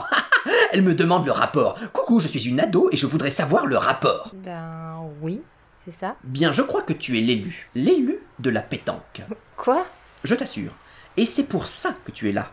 Elle 0.74 0.82
me 0.82 0.96
demande 0.96 1.28
le 1.28 1.32
rapport. 1.32 1.78
Coucou, 1.94 2.20
je 2.20 2.28
suis 2.28 2.48
une 2.48 2.60
ado 2.60 2.90
et 2.92 2.98
je 2.98 3.06
voudrais 3.06 3.30
savoir 3.30 3.68
le 3.68 3.78
rapport. 3.78 4.32
Ben 4.34 5.00
oui, 5.22 5.40
c'est 5.78 5.92
ça. 5.92 6.16
Bien, 6.24 6.52
je 6.52 6.64
crois 6.64 6.82
que 6.82 6.94
tu 6.94 7.16
es 7.16 7.22
l'élu. 7.22 7.70
L'élu 7.76 8.18
de 8.40 8.50
la 8.50 8.64
pétanque. 8.64 9.22
Quoi? 9.56 9.86
Je 10.24 10.34
t'assure. 10.34 10.76
Et 11.16 11.28
c'est 11.28 11.44
pour 11.44 11.68
ça 11.68 11.94
que 12.04 12.10
tu 12.10 12.28
es 12.28 12.32
là. 12.32 12.52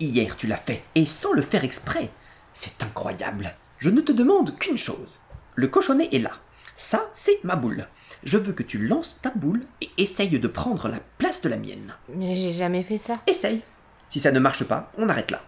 Hier, 0.00 0.36
tu 0.36 0.46
l'as 0.46 0.58
fait, 0.58 0.82
et 0.94 1.06
sans 1.06 1.32
le 1.32 1.40
faire 1.40 1.64
exprès. 1.64 2.10
C'est 2.52 2.82
incroyable. 2.82 3.54
Je 3.78 3.88
ne 3.88 4.02
te 4.02 4.12
demande 4.12 4.58
qu'une 4.58 4.76
chose. 4.76 5.20
Le 5.54 5.68
cochonnet 5.68 6.10
est 6.12 6.18
là. 6.18 6.32
Ça, 6.76 7.08
c'est 7.14 7.42
ma 7.42 7.56
boule. 7.56 7.88
Je 8.22 8.36
veux 8.36 8.52
que 8.52 8.62
tu 8.64 8.86
lances 8.86 9.18
ta 9.22 9.30
boule 9.30 9.62
et 9.80 9.88
essayes 9.96 10.38
de 10.38 10.48
prendre 10.48 10.88
la 10.88 11.00
place 11.16 11.40
de 11.40 11.48
la 11.48 11.56
mienne. 11.56 11.94
Mais 12.14 12.34
j'ai 12.34 12.52
jamais 12.52 12.82
fait 12.82 12.98
ça. 12.98 13.14
Essaye. 13.26 13.62
Si 14.10 14.20
ça 14.20 14.30
ne 14.30 14.40
marche 14.40 14.64
pas, 14.64 14.92
on 14.98 15.08
arrête 15.08 15.30
là. 15.30 15.40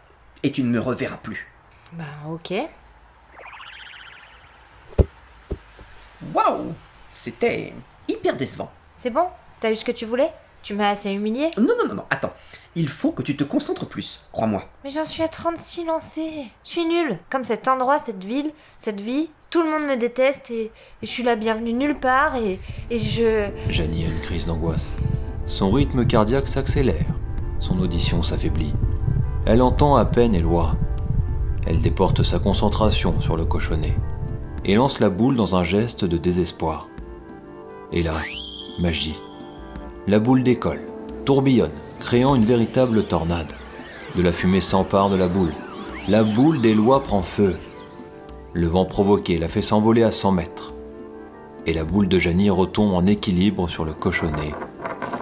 Et 0.43 0.53
tu 0.53 0.63
ne 0.63 0.71
me 0.71 0.81
reverras 0.81 1.19
plus. 1.19 1.49
Bah, 1.93 2.05
ok. 2.31 2.55
Waouh 6.35 6.75
C'était 7.11 7.73
hyper 8.09 8.37
décevant. 8.37 8.71
C'est 8.95 9.11
bon? 9.11 9.27
T'as 9.61 9.71
eu 9.73 9.77
ce 9.77 9.85
que 9.85 9.93
tu 9.93 10.05
voulais? 10.05 10.31
Tu 10.63 10.75
m'as 10.75 10.91
assez 10.91 11.11
humilié? 11.11 11.51
Non, 11.57 11.75
non, 11.79 11.89
non, 11.89 11.95
non, 11.95 12.05
attends. 12.11 12.33
Il 12.75 12.89
faut 12.89 13.13
que 13.13 13.23
tu 13.23 13.37
te 13.37 13.45
concentres 13.45 13.87
plus, 13.87 14.21
crois-moi. 14.33 14.65
Mais 14.85 14.91
j'en 14.91 15.05
suis 15.05 15.23
à 15.23 15.29
36 15.29 15.85
lancés. 15.85 16.47
Je 16.65 16.69
suis 16.71 16.85
nulle. 16.85 17.19
Comme 17.31 17.45
cet 17.45 17.69
endroit, 17.69 17.99
cette 17.99 18.23
ville, 18.25 18.51
cette 18.77 19.01
vie. 19.01 19.31
Tout 19.51 19.63
le 19.63 19.71
monde 19.71 19.89
me 19.89 19.97
déteste 19.97 20.51
et, 20.51 20.65
et 20.65 20.71
je 21.03 21.07
suis 21.07 21.23
la 21.23 21.35
bienvenue 21.37 21.73
nulle 21.73 21.97
part 21.99 22.37
et, 22.37 22.61
et 22.91 22.99
je... 22.99 23.51
Janie 23.71 24.05
a 24.05 24.09
une 24.09 24.21
crise 24.21 24.47
d'angoisse. 24.47 24.97
Son 25.47 25.71
rythme 25.71 26.07
cardiaque 26.07 26.49
s'accélère. 26.49 27.07
Son 27.59 27.79
audition 27.79 28.23
s'affaiblit. 28.23 28.75
Elle 29.47 29.63
entend 29.63 29.97
à 29.97 30.05
peine 30.05 30.35
Éloi. 30.35 30.77
Elle 31.69 31.83
déporte 31.83 32.23
sa 32.23 32.39
concentration 32.39 33.21
sur 33.21 33.37
le 33.37 33.45
cochonnet 33.45 33.95
et 34.65 34.75
lance 34.75 35.01
la 35.01 35.11
boule 35.11 35.37
dans 35.37 35.55
un 35.55 35.65
geste 35.65 36.07
de 36.07 36.17
désespoir. 36.17 36.89
Et 37.93 38.03
là, 38.03 38.15
magie. 38.79 39.21
La 40.07 40.19
boule 40.19 40.43
décolle, 40.43 40.81
tourbillonne, 41.27 41.71
créant 42.01 42.35
une 42.35 42.47
véritable 42.47 43.07
tornade. 43.07 43.53
De 44.17 44.23
la 44.23 44.33
fumée 44.33 44.63
s'empare 44.63 45.11
de 45.11 45.17
la 45.17 45.29
boule. 45.29 45.53
La 46.09 46.25
boule 46.25 46.63
d'Éloi 46.63 47.03
prend 47.03 47.21
feu. 47.21 47.55
Le 48.55 48.67
vent 48.67 48.87
provoqué 48.87 49.39
la 49.39 49.51
fait 49.51 49.61
s'envoler 49.61 50.05
à 50.05 50.11
100 50.11 50.33
mètres. 50.33 50.73
Et 51.67 51.75
la 51.75 51.85
boule 51.85 52.09
de 52.09 52.19
Janie 52.19 52.49
retombe 52.49 52.95
en 52.95 53.05
équilibre 53.05 53.69
sur 53.69 53.85
le 53.85 53.93
cochonnet, 53.93 54.55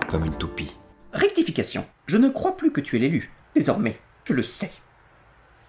comme 0.09 0.25
une 0.25 0.37
toupie. 0.37 0.77
Rectification. 1.13 1.85
Je 2.07 2.19
ne 2.19 2.29
crois 2.29 2.57
plus 2.57 2.71
que 2.71 2.81
tu 2.81 2.95
es 2.95 3.01
l'élu. 3.01 3.33
Désormais, 3.57 3.99
je 4.25 4.33
le 4.33 4.45
sais. 4.45 4.71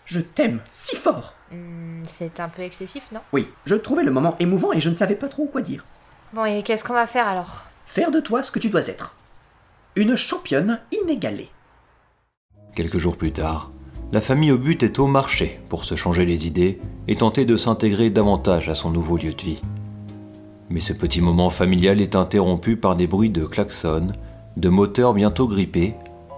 Je 0.08 0.22
t'aime 0.22 0.62
si 0.68 0.96
fort. 0.96 1.34
Hmm, 1.52 2.02
c'est 2.08 2.40
un 2.40 2.48
peu 2.48 2.62
excessif, 2.62 3.04
non? 3.12 3.20
Oui, 3.34 3.50
je 3.66 3.76
trouvais 3.76 4.04
le 4.04 4.12
moment 4.12 4.38
émouvant 4.40 4.72
et 4.72 4.80
je 4.80 4.90
ne 4.90 4.96
savais 4.96 5.16
pas 5.16 5.28
trop 5.28 5.48
quoi 5.48 5.62
dire. 5.62 5.86
Bon, 6.32 6.46
et 6.46 6.64
qu'est-ce 6.64 6.86
qu'on 6.86 6.94
va 6.94 7.08
faire 7.08 7.28
alors? 7.28 7.66
Faire 7.86 8.10
de 8.10 8.22
toi 8.22 8.42
ce 8.42 8.50
que 8.50 8.60
tu 8.60 8.70
dois 8.70 8.88
être. 8.88 9.18
Une 9.98 10.16
championne 10.16 10.80
inégalée. 10.94 11.50
Quelques 12.74 13.00
jours 13.00 13.18
plus 13.18 13.34
tard, 13.34 13.70
la 14.14 14.22
famille 14.22 14.52
au 14.54 14.58
but 14.58 14.82
est 14.82 14.98
au 14.98 15.08
marché 15.08 15.60
pour 15.68 15.84
se 15.84 15.96
changer 15.96 16.26
les 16.26 16.48
idées 16.48 16.80
et 17.10 17.18
tenter 17.18 17.44
de 17.44 17.58
s'intégrer 17.58 18.10
davantage 18.10 18.70
à 18.70 18.76
son 18.76 18.92
nouveau 18.92 19.18
lieu 19.18 19.34
de 19.34 19.42
vie. 19.42 19.62
Mais 20.70 20.80
ce 20.80 20.94
petit 20.94 21.20
moment 21.20 21.50
familial 21.50 22.00
est 22.00 22.16
interrompu 22.16 22.78
par 22.78 22.96
des 22.96 23.08
bruits 23.08 23.30
de 23.30 23.46
klaxons, 23.46 24.14
de 24.56 24.70
moteurs 24.70 25.14
bientôt 25.14 25.50
grippés 25.50 25.96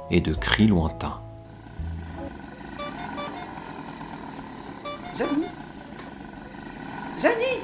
et 0.09 0.21
de 0.21 0.33
cris 0.33 0.65
lointains. 0.65 1.19
Janie 5.19 5.47
Janie 7.21 7.59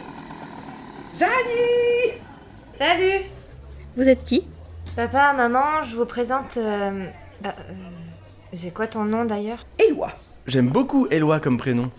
Janie 1.17 2.19
Salut 2.77 3.21
Vous 3.95 4.09
êtes 4.09 4.25
qui? 4.25 4.43
Papa, 4.97 5.31
maman, 5.31 5.83
je 5.89 5.95
vous 5.95 6.05
présente... 6.05 6.57
euh, 6.57 7.07
bah, 7.41 7.55
euh, 7.57 7.73
c'est 8.53 8.73
quoi 8.73 8.87
ton 8.87 9.05
nom 9.05 9.23
d'ailleurs? 9.23 9.65
Éloi, 9.79 10.11
J'aime 10.45 10.69
beaucoup 10.69 11.07
Éloi 11.09 11.39
comme 11.39 11.57
prénom. 11.57 11.89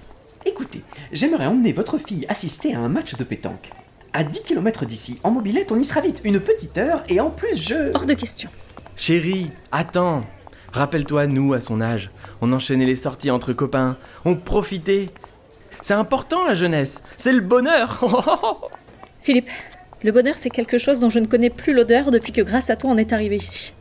écoutez, 0.45 0.83
j'aimerais 1.12 1.47
emmener 1.47 1.73
votre 1.73 1.97
fille 1.97 2.26
assister 2.28 2.75
à 2.75 2.80
un 2.80 2.90
match 2.90 3.14
de 3.16 3.25
pétanque. 3.25 3.71
À 4.12 4.23
10 4.23 4.42
km 4.42 4.85
d'ici, 4.85 5.18
en 5.25 5.30
mobilette, 5.30 5.73
on 5.73 5.78
y 5.78 5.85
sera 5.85 6.02
vite, 6.02 6.21
une 6.25 6.40
petite 6.40 6.76
heure, 6.76 7.02
et 7.09 7.21
en 7.21 7.30
plus 7.30 7.56
je... 7.56 7.95
Hors 7.95 8.04
de 8.04 8.12
question. 8.14 8.50
Chérie, 8.97 9.50
attends. 9.73 10.25
Rappelle-toi, 10.73 11.26
nous, 11.26 11.54
à 11.54 11.62
son 11.62 11.80
âge, 11.80 12.11
on 12.42 12.52
enchaînait 12.52 12.85
les 12.85 12.97
sorties 12.97 13.30
entre 13.30 13.54
copains, 13.54 13.97
on 14.26 14.37
profitait. 14.37 15.09
C'est 15.80 15.95
important 15.95 16.45
la 16.47 16.52
jeunesse, 16.54 17.00
c'est 17.16 17.33
le 17.33 17.40
bonheur. 17.40 18.04
Philippe, 19.23 19.49
le 20.06 20.12
bonheur 20.12 20.36
c'est 20.38 20.50
quelque 20.50 20.78
chose 20.78 21.00
dont 21.00 21.10
je 21.10 21.18
ne 21.18 21.26
connais 21.26 21.50
plus 21.50 21.75
l'odeur 21.75 22.10
depuis 22.10 22.32
que 22.32 22.40
grâce 22.40 22.70
à 22.70 22.76
toi 22.76 22.90
on 22.90 22.96
est 22.96 23.12
arrivé 23.12 23.36
ici. 23.36 23.75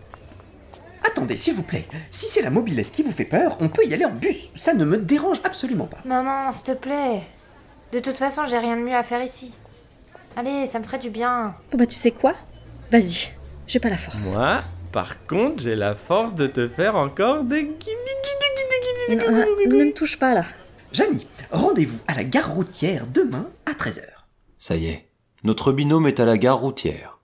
Attendez, 1.08 1.38
s'il 1.38 1.54
vous 1.54 1.64
plaît, 1.64 1.86
si 2.10 2.26
c'est 2.26 2.42
la 2.42 2.50
mobilette 2.50 2.92
qui 2.92 3.04
vous 3.04 3.12
fait 3.12 3.26
peur, 3.26 3.58
on 3.60 3.70
peut 3.70 3.86
y 3.86 3.94
aller 3.94 4.06
en 4.06 4.12
bus, 4.12 4.50
ça 4.56 4.74
ne 4.74 4.84
me 4.84 4.98
dérange 4.98 5.38
absolument 5.44 5.86
pas. 5.86 6.00
Maman, 6.04 6.52
s'il 6.52 6.74
te 6.74 6.80
plaît. 6.80 7.22
De 7.92 8.00
toute 8.00 8.18
façon, 8.18 8.42
j'ai 8.48 8.58
rien 8.58 8.76
de 8.76 8.82
mieux 8.82 8.96
à 8.96 9.04
faire 9.04 9.24
ici. 9.24 9.54
Allez, 10.36 10.66
ça 10.66 10.80
me 10.80 10.84
ferait 10.84 10.98
du 10.98 11.12
bien. 11.12 11.56
Bon 11.72 11.78
bah 11.78 11.86
tu 11.86 11.96
sais 11.96 12.12
quoi? 12.12 12.34
Vas-y, 12.92 13.30
j'ai 13.68 13.80
pas 13.80 13.90
la 13.90 13.98
force. 13.98 14.34
Moi, 14.34 14.62
par 14.92 15.26
contre, 15.28 15.62
j'ai 15.62 15.76
la 15.76 15.94
force 15.94 16.34
de 16.34 16.48
te 16.48 16.68
faire 16.68 16.96
encore 16.96 17.44
des 17.44 17.66
guidi 17.66 17.92
ne 19.10 19.86
me 19.86 19.94
touche 19.94 20.18
pas 20.18 20.34
là. 20.34 20.46
Janie, 20.92 21.28
rendez-vous 21.52 22.00
à 22.08 22.16
la 22.16 22.24
gare 22.24 22.54
routière 22.54 23.06
demain 23.08 23.48
à 23.66 23.74
13h. 23.74 24.02
Ça 24.58 24.76
y 24.76 24.88
est, 24.88 25.05
notre 25.46 25.72
binôme 25.72 26.08
est 26.08 26.20
à 26.20 26.26
la 26.26 26.40
gare 26.40 26.58
routière. 26.58 27.20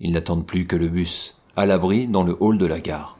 Ils 0.00 0.12
n'attendent 0.12 0.46
plus 0.46 0.66
que 0.66 0.76
le 0.76 0.88
bus, 0.88 1.36
à 1.56 1.66
l'abri 1.66 2.08
dans 2.08 2.22
le 2.22 2.34
hall 2.40 2.56
de 2.56 2.64
la 2.64 2.80
gare. 2.80 3.18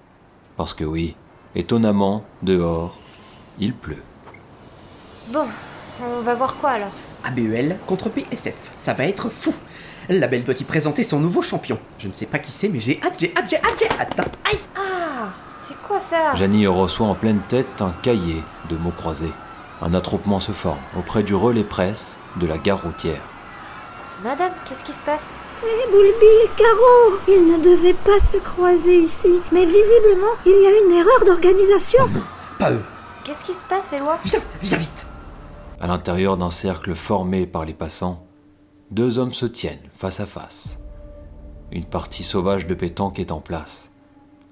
Parce 0.56 0.72
que 0.72 0.82
oui, 0.82 1.14
étonnamment, 1.54 2.24
dehors, 2.42 2.96
il 3.58 3.74
pleut. 3.74 4.02
Bon, 5.28 5.44
on 6.02 6.22
va 6.22 6.34
voir 6.34 6.56
quoi 6.56 6.70
alors? 6.70 6.92
ABEL 7.22 7.78
contre 7.84 8.08
PSF, 8.08 8.72
ça 8.76 8.94
va 8.94 9.04
être 9.04 9.28
fou. 9.28 9.52
La 10.08 10.26
belle 10.26 10.44
doit 10.44 10.58
y 10.58 10.64
présenter 10.64 11.02
son 11.02 11.20
nouveau 11.20 11.42
champion. 11.42 11.78
Je 11.98 12.08
ne 12.08 12.14
sais 12.14 12.24
pas 12.24 12.38
qui 12.38 12.50
c'est, 12.50 12.70
mais 12.70 12.80
j'ai 12.80 12.98
hâte, 13.02 13.16
j'ai 13.18 13.36
hâte, 13.36 13.50
j'ai 13.50 13.56
hâte, 13.56 13.78
j'ai 13.78 13.90
hâte. 13.90 14.20
Aïe 14.50 14.58
Ah, 14.74 15.32
c'est 15.68 15.76
quoi 15.86 16.00
ça? 16.00 16.34
Janie 16.34 16.66
reçoit 16.66 17.08
en 17.08 17.14
pleine 17.14 17.42
tête 17.50 17.82
un 17.82 17.92
cahier 18.02 18.42
de 18.70 18.76
mots 18.76 18.90
croisés. 18.90 19.32
Un 19.82 19.92
attroupement 19.92 20.40
se 20.40 20.52
forme 20.52 20.78
auprès 20.98 21.22
du 21.22 21.34
relais 21.34 21.62
presse 21.62 22.18
de 22.40 22.46
la 22.46 22.56
gare 22.56 22.82
routière. 22.82 23.20
Madame, 24.24 24.52
qu'est-ce 24.66 24.82
qui 24.82 24.94
se 24.94 25.02
passe? 25.02 25.32
C'est 25.46 25.90
Boulby 25.90 26.24
et 26.44 26.50
Caro. 26.56 27.18
Ils 27.28 27.46
ne 27.46 27.58
devaient 27.62 27.92
pas 27.92 28.18
se 28.18 28.38
croiser 28.38 28.98
ici. 29.00 29.40
Mais 29.52 29.64
visiblement, 29.66 30.32
il 30.46 30.52
y 30.52 30.66
a 30.66 30.84
une 30.84 30.92
erreur 30.92 31.24
d'organisation. 31.26 32.00
Oh 32.04 32.08
non, 32.14 32.22
pas 32.58 32.72
eux. 32.72 32.82
Qu'est-ce 33.24 33.44
qui 33.44 33.54
se 33.54 33.62
passe, 33.64 33.92
Éloi 33.92 34.18
Viens, 34.24 34.40
viens 34.62 34.78
vite. 34.78 35.06
À 35.80 35.86
l'intérieur 35.86 36.38
d'un 36.38 36.50
cercle 36.50 36.94
formé 36.94 37.46
par 37.46 37.66
les 37.66 37.74
passants, 37.74 38.26
deux 38.90 39.18
hommes 39.18 39.34
se 39.34 39.44
tiennent 39.46 39.86
face 39.92 40.20
à 40.20 40.26
face. 40.26 40.78
Une 41.70 41.84
partie 41.84 42.24
sauvage 42.24 42.66
de 42.66 42.74
pétanque 42.74 43.18
est 43.18 43.32
en 43.32 43.40
place. 43.40 43.90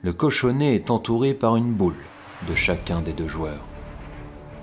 Le 0.03 0.13
cochonnet 0.13 0.75
est 0.75 0.91
entouré 0.91 1.33
par 1.33 1.57
une 1.57 1.73
boule 1.73 1.97
de 2.47 2.55
chacun 2.55 3.01
des 3.01 3.15
deux 3.15 3.29
joueurs. 3.29 3.65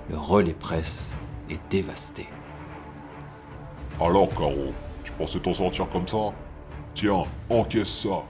Le 0.08 0.16
relais 0.16 0.52
presse 0.54 1.14
est 1.50 1.60
dévasté. 1.70 2.28
Alors, 4.00 4.28
Caro, 4.30 4.72
tu 5.12 5.24
pensais 5.24 5.38
t'en 5.40 5.54
sortir 5.54 5.88
comme 5.88 6.08
ça 6.08 6.32
Tiens, 6.94 7.22
encaisse 7.48 8.02
ça. 8.02 8.24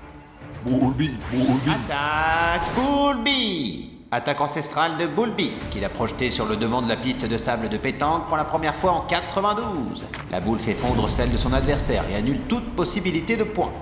Boulby, 0.64 1.10
Boulby. 1.32 1.70
Attaque 1.70 2.62
Boulby 2.76 3.90
Attaque 4.10 4.40
ancestrale 4.42 4.98
de 4.98 5.06
Boulby, 5.06 5.52
qu'il 5.70 5.84
a 5.84 5.88
projeté 5.88 6.28
sur 6.28 6.46
le 6.46 6.56
devant 6.56 6.82
de 6.82 6.88
la 6.88 6.96
piste 6.96 7.24
de 7.24 7.36
sable 7.38 7.68
de 7.70 7.78
pétanque 7.78 8.28
pour 8.28 8.36
la 8.36 8.44
première 8.44 8.74
fois 8.74 8.92
en 8.92 9.00
92. 9.00 10.04
La 10.30 10.38
boule 10.40 10.58
fait 10.58 10.74
fondre 10.74 11.08
celle 11.08 11.32
de 11.32 11.38
son 11.38 11.52
adversaire 11.52 12.04
et 12.12 12.16
annule 12.16 12.40
toute 12.46 12.76
possibilité 12.76 13.36
de 13.36 13.44
point. 13.44 13.72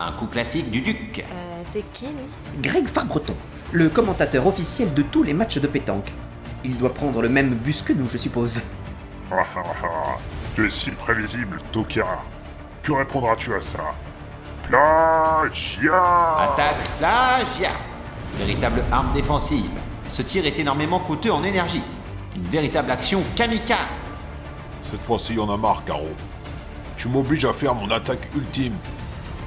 Un 0.00 0.12
coup 0.12 0.26
classique 0.26 0.70
du 0.70 0.80
Duc. 0.80 1.22
Euh, 1.30 1.60
c'est 1.62 1.84
qui, 1.92 2.06
lui? 2.06 2.62
Greg 2.62 2.86
Farbreton, 2.86 3.34
le 3.72 3.90
commentateur 3.90 4.46
officiel 4.46 4.94
de 4.94 5.02
tous 5.02 5.22
les 5.22 5.34
matchs 5.34 5.58
de 5.58 5.66
pétanque. 5.66 6.10
Il 6.64 6.78
doit 6.78 6.94
prendre 6.94 7.20
le 7.20 7.28
même 7.28 7.50
bus 7.50 7.82
que 7.82 7.92
nous, 7.92 8.08
je 8.08 8.16
suppose. 8.16 8.62
Ah 9.30 9.44
ah 9.56 9.62
ah, 9.84 10.16
tu 10.54 10.66
es 10.66 10.70
si 10.70 10.90
prévisible, 10.90 11.58
Tokira. 11.70 12.24
Que 12.86 12.92
répondras-tu 12.92 13.52
à 13.52 13.60
ça? 13.60 13.80
Plagia 14.62 16.38
Attaque 16.38 16.76
plagia 17.00 17.70
Véritable 18.38 18.84
arme 18.92 19.12
défensive. 19.12 19.72
Ce 20.08 20.22
tir 20.22 20.46
est 20.46 20.56
énormément 20.56 21.00
coûteux 21.00 21.32
en 21.32 21.42
énergie. 21.42 21.82
Une 22.36 22.44
véritable 22.44 22.92
action 22.92 23.24
kamikaze. 23.34 23.76
Cette 24.88 25.02
fois-ci, 25.02 25.34
y 25.34 25.40
en 25.40 25.50
a 25.50 25.56
marre, 25.56 25.84
Caro. 25.84 26.10
Tu 26.96 27.08
m'obliges 27.08 27.46
à 27.46 27.52
faire 27.52 27.74
mon 27.74 27.90
attaque 27.90 28.28
ultime. 28.36 28.76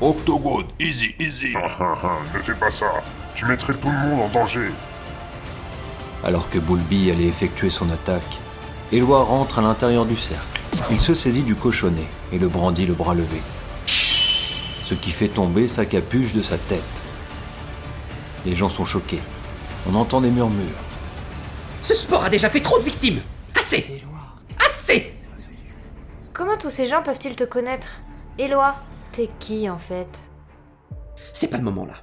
Octogone, 0.01 0.67
easy, 0.77 1.15
easy. 1.17 1.53
ne 1.55 2.41
fais 2.41 2.53
pas 2.55 2.72
ça. 2.72 2.91
Tu 3.36 3.46
mettrais 3.46 3.74
tout 3.74 3.88
le 3.88 4.10
monde 4.10 4.24
en 4.24 4.27
danger. 4.27 4.69
Alors 6.25 6.50
que 6.50 6.60
Boulby 6.60 7.10
allait 7.10 7.27
effectuer 7.27 7.69
son 7.69 7.89
attaque, 7.89 8.38
Éloi 8.91 9.24
rentre 9.24 9.60
à 9.60 9.62
l'intérieur 9.62 10.05
du 10.05 10.17
cercle. 10.17 10.58
Il 10.91 10.99
se 10.99 11.13
saisit 11.13 11.43
du 11.43 11.55
cochonnet 11.55 12.07
et 12.31 12.39
le 12.39 12.47
brandit 12.47 12.85
le 12.85 12.93
bras 12.93 13.13
levé. 13.13 13.41
Ce 14.85 14.93
qui 14.93 15.11
fait 15.11 15.27
tomber 15.27 15.67
sa 15.67 15.85
capuche 15.85 16.33
de 16.33 16.41
sa 16.41 16.57
tête. 16.57 16.83
Les 18.45 18.55
gens 18.55 18.69
sont 18.69 18.85
choqués. 18.85 19.21
On 19.89 19.95
entend 19.95 20.21
des 20.21 20.31
murmures. 20.31 20.65
Ce 21.81 21.93
sport 21.93 22.23
a 22.23 22.29
déjà 22.29 22.49
fait 22.49 22.61
trop 22.61 22.79
de 22.79 22.83
victimes. 22.83 23.21
Assez 23.55 24.03
Assez 24.59 25.13
tous 26.59 26.69
ces 26.69 26.88
gens 26.88 27.01
peuvent-ils 27.01 27.35
te 27.35 27.43
connaître? 27.43 28.01
Éloi, 28.38 28.75
t'es 29.11 29.29
qui 29.39 29.69
en 29.69 29.77
fait? 29.77 30.29
C'est 31.33 31.49
pas 31.49 31.57
le 31.57 31.63
moment 31.63 31.85
là. 31.85 31.95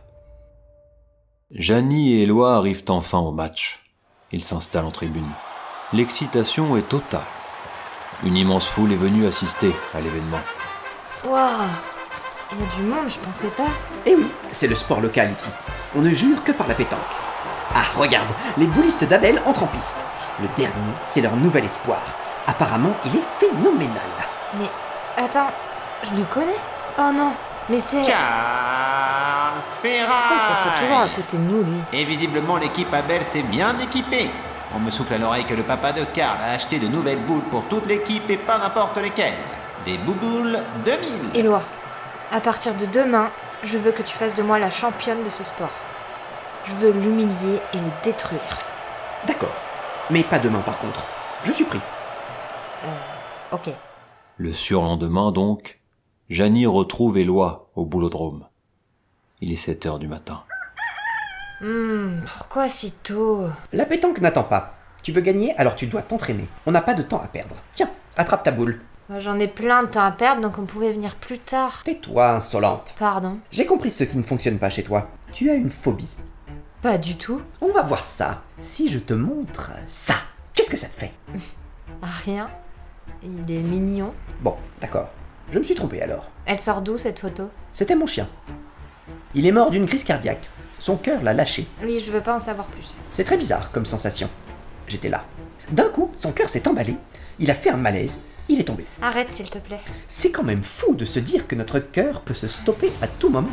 Janie 1.50 2.14
et 2.14 2.22
Éloi 2.22 2.56
arrivent 2.56 2.84
enfin 2.88 3.18
au 3.18 3.32
match. 3.32 3.80
Ils 4.32 4.42
s'installent 4.42 4.86
en 4.86 4.90
tribune. 4.90 5.30
L'excitation 5.92 6.76
est 6.76 6.88
totale. 6.88 7.22
Une 8.24 8.36
immense 8.36 8.66
foule 8.66 8.92
est 8.92 8.96
venue 8.96 9.26
assister 9.26 9.74
à 9.94 10.00
l'événement. 10.00 10.40
Waouh 11.24 11.48
Il 12.52 12.60
y 12.60 12.62
a 12.62 12.76
du 12.76 12.82
monde, 12.82 13.08
je 13.08 13.18
pensais 13.18 13.48
pas. 13.48 13.68
Eh 14.06 14.14
oui, 14.14 14.26
c'est 14.52 14.66
le 14.68 14.74
sport 14.74 15.00
local 15.00 15.30
ici. 15.32 15.50
On 15.96 16.00
ne 16.00 16.10
jure 16.10 16.42
que 16.42 16.52
par 16.52 16.66
la 16.66 16.74
pétanque. 16.74 17.00
Ah, 17.74 17.82
regarde, 17.96 18.28
les 18.56 18.66
boulistes 18.66 19.04
d'Abel 19.04 19.40
entrent 19.44 19.64
en 19.64 19.66
piste. 19.66 19.98
Le 20.40 20.48
dernier, 20.56 20.92
c'est 21.04 21.20
leur 21.20 21.36
nouvel 21.36 21.64
espoir. 21.64 22.00
Apparemment, 22.46 22.94
il 23.04 23.16
est 23.16 23.24
phénoménal. 23.38 24.00
Mais 24.58 24.70
attends, 25.16 25.50
je 26.04 26.14
le 26.14 26.24
connais? 26.32 26.56
Oh 26.98 27.10
non, 27.12 27.32
mais 27.68 27.80
c'est. 27.80 28.02
Carl 28.02 29.54
Ferrari 29.82 30.36
Oh, 30.36 30.40
ça 30.40 30.56
saute 30.56 30.82
toujours 30.82 31.00
à 31.00 31.08
côté 31.08 31.36
de 31.36 31.42
nous, 31.42 31.62
lui. 31.62 31.80
Et 31.92 32.04
visiblement, 32.04 32.56
l'équipe 32.56 32.92
Abel 32.94 33.24
s'est 33.24 33.42
bien 33.42 33.78
équipée. 33.78 34.30
On 34.74 34.80
me 34.80 34.90
souffle 34.90 35.14
à 35.14 35.18
l'oreille 35.18 35.44
que 35.44 35.54
le 35.54 35.62
papa 35.62 35.92
de 35.92 36.04
Karl 36.04 36.38
a 36.40 36.52
acheté 36.52 36.78
de 36.78 36.88
nouvelles 36.88 37.20
boules 37.20 37.44
pour 37.44 37.64
toute 37.68 37.86
l'équipe 37.86 38.28
et 38.28 38.36
pas 38.36 38.58
n'importe 38.58 38.96
lesquelles. 38.98 39.36
Des 39.84 39.96
bouboules 39.98 40.58
2000. 40.84 41.36
Éloi, 41.36 41.62
à 42.32 42.40
partir 42.40 42.74
de 42.74 42.86
demain, 42.86 43.30
je 43.62 43.78
veux 43.78 43.92
que 43.92 44.02
tu 44.02 44.14
fasses 44.14 44.34
de 44.34 44.42
moi 44.42 44.58
la 44.58 44.70
championne 44.70 45.22
de 45.24 45.30
ce 45.30 45.44
sport. 45.44 45.70
Je 46.64 46.74
veux 46.74 46.90
l'humilier 46.90 47.60
et 47.72 47.76
le 47.76 47.90
détruire. 48.02 48.40
D'accord. 49.26 49.54
Mais 50.10 50.24
pas 50.24 50.38
demain 50.38 50.60
par 50.60 50.78
contre. 50.78 51.06
Je 51.44 51.52
suis 51.52 51.64
pris. 51.64 51.80
Ok. 53.52 53.70
Le 54.36 54.52
surlendemain 54.52 55.30
donc, 55.30 55.80
Janie 56.28 56.66
retrouve 56.66 57.18
Éloi 57.18 57.70
au 57.76 57.84
boulodrome. 57.84 58.46
Il 59.40 59.52
est 59.52 59.56
7 59.56 59.86
heures 59.86 59.98
du 59.98 60.08
matin. 60.08 60.42
Hmm, 61.60 62.20
pourquoi 62.36 62.68
si 62.68 62.92
tôt? 62.92 63.46
La 63.72 63.86
pétanque 63.86 64.20
n'attend 64.20 64.42
pas. 64.44 64.74
Tu 65.02 65.12
veux 65.12 65.20
gagner, 65.20 65.56
alors 65.56 65.76
tu 65.76 65.86
dois 65.86 66.02
t'entraîner. 66.02 66.46
On 66.66 66.72
n'a 66.72 66.82
pas 66.82 66.94
de 66.94 67.02
temps 67.02 67.22
à 67.22 67.28
perdre. 67.28 67.56
Tiens, 67.72 67.90
attrape 68.16 68.42
ta 68.42 68.50
boule. 68.50 68.80
Moi, 69.08 69.20
J'en 69.20 69.38
ai 69.38 69.46
plein 69.46 69.84
de 69.84 69.88
temps 69.88 70.04
à 70.04 70.10
perdre, 70.10 70.42
donc 70.42 70.58
on 70.58 70.66
pouvait 70.66 70.92
venir 70.92 71.14
plus 71.14 71.38
tard. 71.38 71.82
Tais-toi, 71.84 72.30
insolente. 72.32 72.94
Pardon? 72.98 73.38
J'ai 73.52 73.64
compris 73.64 73.90
ce 73.92 74.04
qui 74.04 74.18
ne 74.18 74.22
fonctionne 74.24 74.58
pas 74.58 74.68
chez 74.68 74.82
toi. 74.82 75.08
Tu 75.32 75.48
as 75.48 75.54
une 75.54 75.70
phobie. 75.70 76.08
Pas 76.82 76.98
du 76.98 77.16
tout. 77.16 77.40
On 77.60 77.70
va 77.70 77.82
voir 77.82 78.04
ça. 78.04 78.42
Si 78.58 78.88
je 78.88 78.98
te 78.98 79.14
montre 79.14 79.70
ça, 79.86 80.14
qu'est-ce 80.54 80.70
que 80.70 80.76
ça 80.76 80.88
te 80.88 80.98
fait? 81.00 81.12
Rien. 82.02 82.48
Il 83.22 83.50
est 83.50 83.62
mignon. 83.62 84.12
Bon, 84.40 84.56
d'accord. 84.80 85.08
Je 85.52 85.58
me 85.58 85.64
suis 85.64 85.74
trompé 85.76 86.02
alors. 86.02 86.28
Elle 86.44 86.60
sort 86.60 86.82
d'où 86.82 86.98
cette 86.98 87.20
photo? 87.20 87.48
C'était 87.72 87.94
mon 87.94 88.06
chien. 88.06 88.28
Il 89.34 89.46
est 89.46 89.52
mort 89.52 89.70
d'une 89.70 89.86
crise 89.86 90.04
cardiaque. 90.04 90.50
Son 90.78 90.96
cœur 90.96 91.22
l'a 91.22 91.32
lâché. 91.32 91.66
Oui, 91.82 92.02
je 92.04 92.12
veux 92.12 92.20
pas 92.20 92.36
en 92.36 92.40
savoir 92.40 92.66
plus. 92.66 92.96
C'est 93.12 93.24
très 93.24 93.36
bizarre 93.36 93.70
comme 93.70 93.86
sensation. 93.86 94.28
J'étais 94.88 95.08
là. 95.08 95.24
D'un 95.72 95.88
coup, 95.88 96.10
son 96.14 96.32
cœur 96.32 96.48
s'est 96.48 96.68
emballé. 96.68 96.96
Il 97.38 97.50
a 97.50 97.54
fait 97.54 97.70
un 97.70 97.76
malaise. 97.76 98.20
Il 98.48 98.60
est 98.60 98.64
tombé. 98.64 98.84
Arrête, 99.02 99.32
s'il 99.32 99.50
te 99.50 99.58
plaît. 99.58 99.80
C'est 100.06 100.30
quand 100.30 100.44
même 100.44 100.62
fou 100.62 100.94
de 100.94 101.04
se 101.04 101.18
dire 101.18 101.46
que 101.46 101.56
notre 101.56 101.80
cœur 101.80 102.20
peut 102.20 102.34
se 102.34 102.46
stopper 102.46 102.92
à 103.02 103.08
tout 103.08 103.30
moment. 103.30 103.48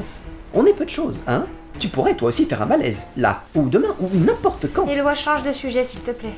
On 0.54 0.66
est 0.66 0.74
peu 0.74 0.86
de 0.86 0.90
choses, 0.90 1.24
hein 1.28 1.48
Tu 1.80 1.88
pourrais 1.88 2.16
toi 2.16 2.30
aussi 2.30 2.46
faire 2.46 2.62
un 2.62 2.68
malaise, 2.68 3.08
là, 3.18 3.44
ou 3.56 3.70
demain, 3.70 3.96
ou 4.00 4.10
n'importe 4.14 4.72
quand. 4.72 4.88
Éloi, 4.88 5.16
change 5.16 5.42
de 5.42 5.52
sujet, 5.52 5.84
s'il 5.84 6.02
te 6.02 6.12
plaît. 6.12 6.36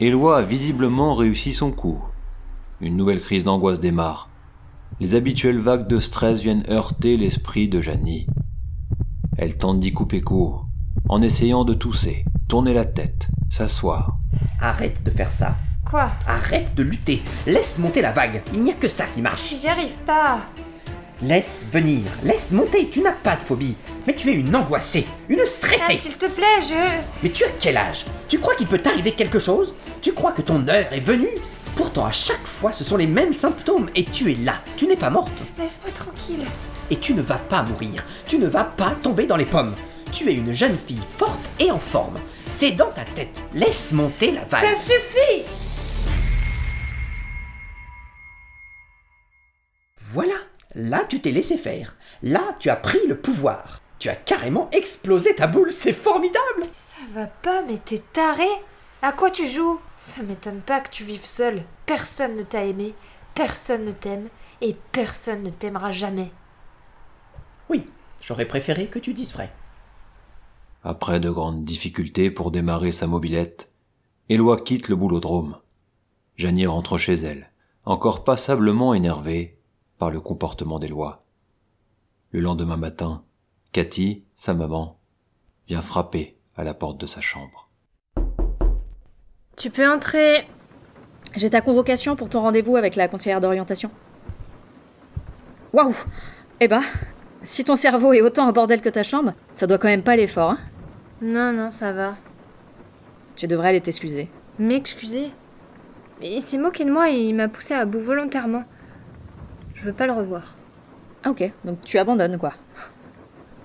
Éloi 0.00 0.38
a 0.38 0.42
visiblement 0.42 1.14
réussi 1.14 1.52
son 1.52 1.70
coup. 1.70 2.02
Une 2.80 2.96
nouvelle 2.96 3.20
crise 3.20 3.44
d'angoisse 3.44 3.80
démarre. 3.80 4.30
Les 5.00 5.14
habituelles 5.14 5.60
vagues 5.60 5.88
de 5.88 5.98
stress 5.98 6.40
viennent 6.40 6.64
heurter 6.70 7.18
l'esprit 7.18 7.68
de 7.68 7.82
Janie. 7.82 8.26
Elle 9.38 9.56
tente 9.56 9.80
d'y 9.80 9.92
couper 9.92 10.20
court, 10.20 10.66
en 11.08 11.20
essayant 11.22 11.64
de 11.64 11.74
tousser, 11.74 12.24
tourner 12.48 12.72
la 12.72 12.84
tête, 12.84 13.28
s'asseoir. 13.50 14.16
Arrête 14.60 15.02
de 15.02 15.10
faire 15.10 15.32
ça. 15.32 15.56
Quoi? 15.88 16.10
Arrête 16.26 16.74
de 16.74 16.82
lutter. 16.82 17.22
Laisse 17.46 17.78
monter 17.78 18.02
la 18.02 18.12
vague. 18.12 18.42
Il 18.52 18.62
n'y 18.64 18.70
a 18.70 18.74
que 18.74 18.88
ça 18.88 19.04
qui 19.14 19.22
marche. 19.22 19.54
J'y 19.54 19.68
arrive 19.68 19.92
pas. 20.04 20.40
Laisse 21.22 21.64
venir. 21.70 22.02
Laisse 22.24 22.50
monter. 22.52 22.90
Tu 22.90 23.00
n'as 23.02 23.12
pas 23.12 23.36
de 23.36 23.40
phobie. 23.42 23.76
Mais 24.06 24.14
tu 24.14 24.30
es 24.30 24.34
une 24.34 24.54
angoissée. 24.56 25.06
Une 25.28 25.38
Ah, 25.42 25.46
stressée. 25.46 25.96
s'il 25.98 26.16
te 26.16 26.26
plaît, 26.26 26.60
je. 26.62 26.74
Mais 27.22 27.28
tu 27.30 27.44
as 27.44 27.48
quel 27.60 27.76
âge? 27.76 28.04
Tu 28.28 28.38
crois 28.38 28.54
qu'il 28.56 28.66
peut 28.66 28.78
t'arriver 28.78 29.12
quelque 29.12 29.38
chose? 29.38 29.74
Tu 30.02 30.12
crois 30.12 30.32
que 30.32 30.42
ton 30.42 30.66
heure 30.68 30.92
est 30.92 31.00
venue? 31.00 31.28
Pourtant, 31.76 32.06
à 32.06 32.12
chaque 32.12 32.44
fois, 32.44 32.72
ce 32.72 32.84
sont 32.84 32.96
les 32.96 33.06
mêmes 33.06 33.32
symptômes 33.32 33.88
et 33.94 34.04
tu 34.04 34.32
es 34.32 34.34
là. 34.34 34.54
Tu 34.76 34.86
n'es 34.88 34.96
pas 34.96 35.10
morte. 35.10 35.42
Laisse-moi 35.58 35.92
tranquille. 35.94 36.44
Et 36.90 36.96
tu 36.96 37.14
ne 37.14 37.22
vas 37.22 37.38
pas 37.38 37.62
mourir. 37.62 38.04
Tu 38.26 38.38
ne 38.38 38.46
vas 38.46 38.64
pas 38.64 38.90
tomber 39.02 39.26
dans 39.26 39.36
les 39.36 39.44
pommes. 39.46 39.74
Tu 40.12 40.28
es 40.28 40.34
une 40.34 40.52
jeune 40.52 40.78
fille 40.78 41.02
forte 41.16 41.50
et 41.58 41.70
en 41.70 41.78
forme. 41.78 42.18
C'est 42.46 42.72
dans 42.72 42.90
ta 42.92 43.04
tête. 43.04 43.40
Laisse 43.54 43.92
monter 43.92 44.30
la 44.32 44.44
vague. 44.44 44.62
Ça 44.62 44.74
suffit 44.74 45.44
Voilà. 49.98 50.34
Là, 50.74 51.04
tu 51.08 51.20
t'es 51.20 51.30
laissé 51.32 51.56
faire. 51.56 51.96
Là, 52.22 52.42
tu 52.60 52.70
as 52.70 52.76
pris 52.76 53.06
le 53.08 53.18
pouvoir. 53.18 53.80
Tu 53.98 54.08
as 54.08 54.14
carrément 54.14 54.68
explosé 54.72 55.34
ta 55.34 55.46
boule. 55.46 55.72
C'est 55.72 55.92
formidable. 55.92 56.66
Ça 56.74 57.00
va 57.14 57.26
pas, 57.26 57.62
mais 57.62 57.78
t'es 57.78 58.02
taré 58.12 58.46
À 59.02 59.12
quoi 59.12 59.30
tu 59.30 59.48
joues? 59.48 59.80
Ça 59.98 60.22
m'étonne 60.22 60.60
pas 60.60 60.80
que 60.80 60.90
tu 60.90 61.04
vives 61.04 61.24
seul. 61.24 61.62
Personne 61.86 62.36
ne 62.36 62.42
t'a 62.42 62.64
aimé, 62.64 62.94
personne 63.34 63.84
ne 63.86 63.92
t'aime, 63.92 64.28
et 64.60 64.76
personne 64.92 65.42
ne 65.42 65.50
t'aimera 65.50 65.90
jamais. 65.92 66.30
Oui, 67.68 67.84
j'aurais 68.20 68.46
préféré 68.46 68.86
que 68.86 68.98
tu 68.98 69.12
dises 69.12 69.32
vrai. 69.32 69.52
Après 70.84 71.20
de 71.20 71.30
grandes 71.30 71.64
difficultés 71.64 72.30
pour 72.30 72.50
démarrer 72.50 72.92
sa 72.92 73.06
mobilette, 73.06 73.70
Éloi 74.28 74.60
quitte 74.60 74.88
le 74.88 74.96
boulodrome. 74.96 75.56
Janie 76.36 76.66
rentre 76.66 76.98
chez 76.98 77.14
elle, 77.14 77.50
encore 77.84 78.24
passablement 78.24 78.94
énervée 78.94 79.58
par 79.98 80.10
le 80.10 80.20
comportement 80.20 80.78
d'Éloi. 80.78 81.24
Le 82.30 82.40
lendemain 82.40 82.76
matin, 82.76 83.24
Cathy, 83.72 84.24
sa 84.34 84.52
maman, 84.52 84.98
vient 85.68 85.82
frapper 85.82 86.36
à 86.56 86.64
la 86.64 86.74
porte 86.74 86.98
de 86.98 87.06
sa 87.06 87.20
chambre. 87.20 87.68
Tu 89.56 89.70
peux 89.70 89.88
entrer. 89.88 90.46
J'ai 91.34 91.50
ta 91.50 91.60
convocation 91.60 92.16
pour 92.16 92.28
ton 92.28 92.40
rendez-vous 92.40 92.76
avec 92.76 92.96
la 92.96 93.08
conseillère 93.08 93.40
d'orientation. 93.40 93.90
Waouh 95.72 95.96
Eh 96.60 96.68
ben, 96.68 96.82
si 97.46 97.64
ton 97.64 97.76
cerveau 97.76 98.12
est 98.12 98.22
autant 98.22 98.48
en 98.48 98.52
bordel 98.52 98.80
que 98.80 98.88
ta 98.88 99.04
chambre, 99.04 99.32
ça 99.54 99.66
doit 99.66 99.78
quand 99.78 99.88
même 99.88 100.02
pas 100.02 100.12
aller 100.12 100.26
fort, 100.26 100.50
hein 100.50 100.58
Non, 101.22 101.52
non, 101.52 101.70
ça 101.70 101.92
va. 101.92 102.16
Tu 103.36 103.46
devrais 103.46 103.68
aller 103.68 103.80
t'excuser. 103.80 104.28
M'excuser? 104.58 105.30
Mais 106.20 106.32
il 106.34 106.42
s'est 106.42 106.58
moqué 106.58 106.84
de 106.84 106.90
moi 106.90 107.10
et 107.10 107.14
il 107.14 107.34
m'a 107.34 107.48
poussé 107.48 107.74
à 107.74 107.84
bout 107.84 108.00
volontairement. 108.00 108.64
Je 109.74 109.84
veux 109.84 109.92
pas 109.92 110.06
le 110.06 110.12
revoir. 110.12 110.56
Ah 111.22 111.30
ok, 111.30 111.50
donc 111.64 111.80
tu 111.82 111.98
abandonnes 111.98 112.36
quoi. 112.36 112.54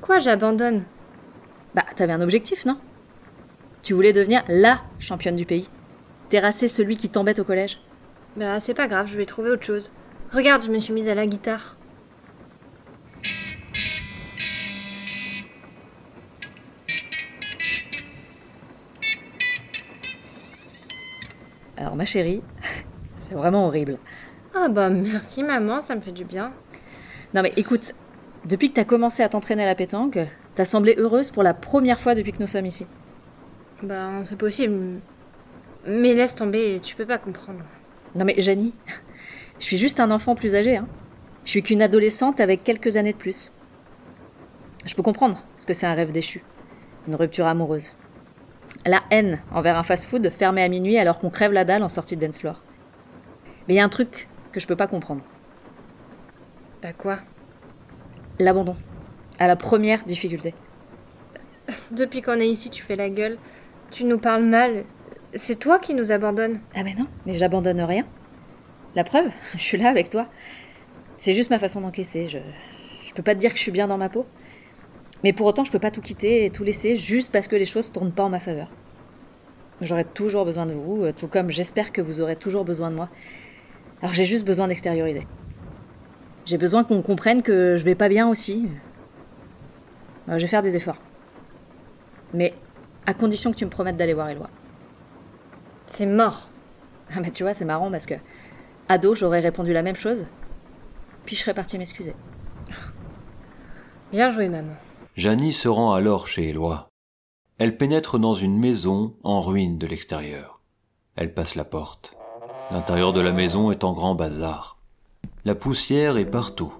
Quoi, 0.01 0.19
j'abandonne? 0.19 0.83
Bah, 1.73 1.85
t'avais 1.95 2.13
un 2.13 2.21
objectif, 2.21 2.65
non? 2.65 2.77
Tu 3.81 3.93
voulais 3.93 4.13
devenir 4.13 4.43
LA 4.47 4.81
championne 4.99 5.35
du 5.35 5.45
pays. 5.45 5.69
Terrasser 6.29 6.67
celui 6.67 6.97
qui 6.97 7.09
t'embête 7.09 7.39
au 7.39 7.43
collège. 7.43 7.79
Bah, 8.35 8.59
c'est 8.59 8.73
pas 8.75 8.87
grave, 8.87 9.07
je 9.07 9.17
vais 9.17 9.25
trouver 9.25 9.49
autre 9.49 9.65
chose. 9.65 9.91
Regarde, 10.31 10.63
je 10.63 10.71
me 10.71 10.79
suis 10.79 10.93
mise 10.93 11.07
à 11.07 11.15
la 11.15 11.25
guitare. 11.25 11.77
Alors 21.81 21.95
ma 21.95 22.05
chérie, 22.05 22.43
c'est 23.15 23.33
vraiment 23.33 23.65
horrible. 23.65 23.97
Ah 24.53 24.69
bah 24.69 24.91
merci 24.91 25.41
maman, 25.41 25.81
ça 25.81 25.95
me 25.95 25.99
fait 25.99 26.11
du 26.11 26.23
bien. 26.23 26.53
Non 27.33 27.41
mais 27.41 27.53
écoute, 27.57 27.95
depuis 28.45 28.69
que 28.69 28.75
t'as 28.75 28.83
commencé 28.83 29.23
à 29.23 29.29
t'entraîner 29.29 29.63
à 29.63 29.65
la 29.65 29.73
pétanque, 29.73 30.19
t'as 30.53 30.65
semblé 30.65 30.93
heureuse 30.99 31.31
pour 31.31 31.41
la 31.41 31.55
première 31.55 31.99
fois 31.99 32.13
depuis 32.13 32.33
que 32.33 32.39
nous 32.39 32.45
sommes 32.45 32.67
ici. 32.67 32.85
Bah 33.81 34.11
c'est 34.23 34.35
possible. 34.35 34.99
Mais 35.87 36.13
laisse 36.13 36.35
tomber, 36.35 36.79
tu 36.83 36.95
peux 36.95 37.07
pas 37.07 37.17
comprendre. 37.17 37.65
Non 38.13 38.25
mais 38.25 38.35
Janie, 38.37 38.75
je 39.57 39.65
suis 39.65 39.77
juste 39.77 39.99
un 39.99 40.11
enfant 40.11 40.35
plus 40.35 40.53
âgé. 40.53 40.77
Hein. 40.77 40.87
Je 41.45 41.49
suis 41.49 41.63
qu'une 41.63 41.81
adolescente 41.81 42.39
avec 42.39 42.63
quelques 42.63 42.95
années 42.95 43.13
de 43.13 43.17
plus. 43.17 43.51
Je 44.85 44.93
peux 44.93 45.01
comprendre 45.01 45.43
ce 45.57 45.65
que 45.65 45.73
c'est 45.73 45.87
un 45.87 45.95
rêve 45.95 46.11
déchu, 46.11 46.43
une 47.07 47.15
rupture 47.15 47.47
amoureuse. 47.47 47.95
La 48.85 49.03
haine 49.11 49.41
envers 49.51 49.77
un 49.77 49.83
fast-food 49.83 50.29
fermé 50.31 50.63
à 50.63 50.67
minuit 50.67 50.97
alors 50.97 51.19
qu'on 51.19 51.29
crève 51.29 51.51
la 51.51 51.65
dalle 51.65 51.83
en 51.83 51.89
sortie 51.89 52.15
de 52.17 52.25
dance 52.25 52.39
floor. 52.39 52.61
Mais 53.67 53.75
il 53.75 53.77
y 53.77 53.79
a 53.79 53.83
un 53.83 53.89
truc 53.89 54.27
que 54.51 54.59
je 54.59 54.67
peux 54.67 54.75
pas 54.75 54.87
comprendre. 54.87 55.23
Bah 56.81 56.93
quoi? 56.93 57.19
L'abandon. 58.39 58.75
À 59.37 59.47
la 59.47 59.55
première 59.55 60.03
difficulté. 60.03 60.55
Depuis 61.91 62.21
qu'on 62.23 62.39
est 62.39 62.47
ici, 62.47 62.71
tu 62.71 62.81
fais 62.81 62.95
la 62.95 63.09
gueule. 63.09 63.37
Tu 63.91 64.03
nous 64.05 64.17
parles 64.17 64.43
mal. 64.43 64.83
C'est 65.35 65.59
toi 65.59 65.77
qui 65.77 65.93
nous 65.93 66.11
abandonnes. 66.11 66.59
Ah 66.75 66.83
mais 66.83 66.95
non, 66.95 67.07
mais 67.25 67.35
j'abandonne 67.35 67.81
rien. 67.81 68.05
La 68.95 69.03
preuve, 69.03 69.31
je 69.53 69.61
suis 69.61 69.77
là 69.77 69.89
avec 69.89 70.09
toi. 70.09 70.27
C'est 71.17 71.33
juste 71.33 71.51
ma 71.51 71.59
façon 71.59 71.81
d'encaisser. 71.81 72.27
Je, 72.27 72.39
je 73.05 73.13
peux 73.13 73.21
pas 73.21 73.35
te 73.35 73.39
dire 73.39 73.51
que 73.51 73.57
je 73.57 73.61
suis 73.61 73.71
bien 73.71 73.87
dans 73.87 73.97
ma 73.97 74.09
peau. 74.09 74.25
Mais 75.23 75.33
pour 75.33 75.45
autant, 75.45 75.63
je 75.63 75.71
peux 75.71 75.79
pas 75.79 75.91
tout 75.91 76.01
quitter 76.01 76.45
et 76.45 76.49
tout 76.49 76.63
laisser 76.63 76.95
juste 76.95 77.31
parce 77.31 77.47
que 77.47 77.55
les 77.55 77.65
choses 77.65 77.91
tournent 77.91 78.11
pas 78.11 78.23
en 78.23 78.29
ma 78.29 78.39
faveur. 78.39 78.69
J'aurai 79.81 80.05
toujours 80.05 80.45
besoin 80.45 80.65
de 80.65 80.73
vous, 80.73 81.03
euh, 81.03 81.11
tout 81.11 81.27
comme 81.27 81.49
j'espère 81.49 81.91
que 81.91 82.01
vous 82.01 82.21
aurez 82.21 82.35
toujours 82.35 82.65
besoin 82.65 82.91
de 82.91 82.95
moi. 82.95 83.09
Alors 84.01 84.13
j'ai 84.13 84.25
juste 84.25 84.45
besoin 84.45 84.67
d'extérioriser. 84.67 85.27
J'ai 86.45 86.57
besoin 86.57 86.83
qu'on 86.83 87.01
comprenne 87.01 87.41
que 87.41 87.75
je 87.77 87.83
vais 87.83 87.95
pas 87.95 88.09
bien 88.09 88.27
aussi. 88.27 88.67
Euh, 90.29 90.37
je 90.37 90.41
vais 90.41 90.47
faire 90.47 90.61
des 90.61 90.75
efforts. 90.75 90.99
Mais 92.33 92.53
à 93.05 93.13
condition 93.13 93.51
que 93.51 93.57
tu 93.57 93.65
me 93.65 93.69
promettes 93.69 93.97
d'aller 93.97 94.13
voir 94.13 94.29
Eloi. 94.29 94.49
C'est 95.85 96.05
mort. 96.05 96.49
Ah 97.15 97.19
bah 97.19 97.29
tu 97.29 97.43
vois, 97.43 97.53
c'est 97.53 97.65
marrant 97.65 97.91
parce 97.91 98.05
que 98.05 98.15
ado, 98.87 99.15
j'aurais 99.15 99.39
répondu 99.39 99.73
la 99.73 99.81
même 99.81 99.95
chose. 99.95 100.27
Puis 101.25 101.35
je 101.35 101.41
serais 101.41 101.53
partie 101.53 101.77
m'excuser. 101.77 102.15
Bien 104.11 104.29
joué, 104.29 104.49
maman. 104.49 104.73
Janie 105.17 105.51
se 105.51 105.67
rend 105.67 105.91
alors 105.91 106.27
chez 106.27 106.47
Éloi. 106.47 106.87
Elle 107.57 107.75
pénètre 107.75 108.17
dans 108.17 108.33
une 108.33 108.57
maison 108.57 109.13
en 109.23 109.41
ruine 109.41 109.77
de 109.77 109.85
l'extérieur. 109.85 110.61
Elle 111.17 111.33
passe 111.33 111.55
la 111.55 111.65
porte. 111.65 112.17
L'intérieur 112.71 113.11
de 113.11 113.19
la 113.19 113.33
maison 113.33 113.71
est 113.71 113.83
en 113.83 113.91
grand 113.91 114.15
bazar. 114.15 114.77
La 115.43 115.53
poussière 115.53 116.15
est 116.15 116.25
partout. 116.25 116.73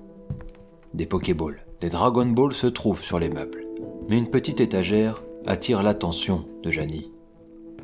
Des 0.94 1.06
Pokéballs, 1.06 1.65
des 1.82 1.89
Dragon 1.89 2.26
Balls 2.26 2.54
se 2.54 2.67
trouvent 2.67 3.04
sur 3.04 3.20
les 3.20 3.30
meubles. 3.30 3.67
Mais 4.08 4.17
une 4.17 4.30
petite 4.30 4.62
étagère 4.62 5.24
attire 5.46 5.84
l'attention 5.84 6.46
de 6.63 6.72
Janie. 6.72 7.12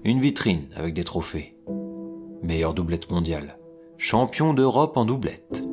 Une 0.05 0.21
vitrine 0.21 0.69
avec 0.77 0.93
des 0.93 1.03
trophées. 1.03 1.57
Meilleure 2.41 2.73
doublette 2.73 3.11
mondiale. 3.11 3.59
Champion 3.97 4.53
d'Europe 4.53 4.95
en 4.95 5.03
doublette. 5.03 5.67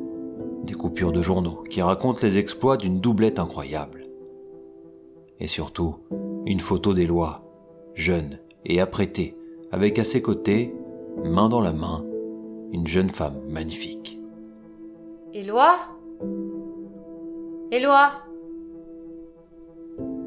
Des 0.65 0.73
coupures 0.73 1.13
de 1.13 1.21
journaux 1.21 1.63
qui 1.69 1.81
racontent 1.81 2.19
les 2.21 2.37
exploits 2.37 2.75
d'une 2.75 2.99
doublette 2.99 3.39
incroyable 3.39 4.04
et 5.39 5.47
surtout 5.47 5.97
une 6.45 6.59
photo 6.59 6.93
d'Éloi, 6.93 7.43
jeune 7.93 8.39
et 8.65 8.79
apprêtée, 8.81 9.35
avec 9.71 9.99
à 9.99 10.03
ses 10.03 10.21
côtés, 10.21 10.73
main 11.23 11.49
dans 11.49 11.61
la 11.61 11.73
main, 11.73 12.05
une 12.71 12.87
jeune 12.87 13.09
femme 13.09 13.39
magnifique. 13.47 14.19
Éloi 15.33 15.77
Éloi 17.71 18.11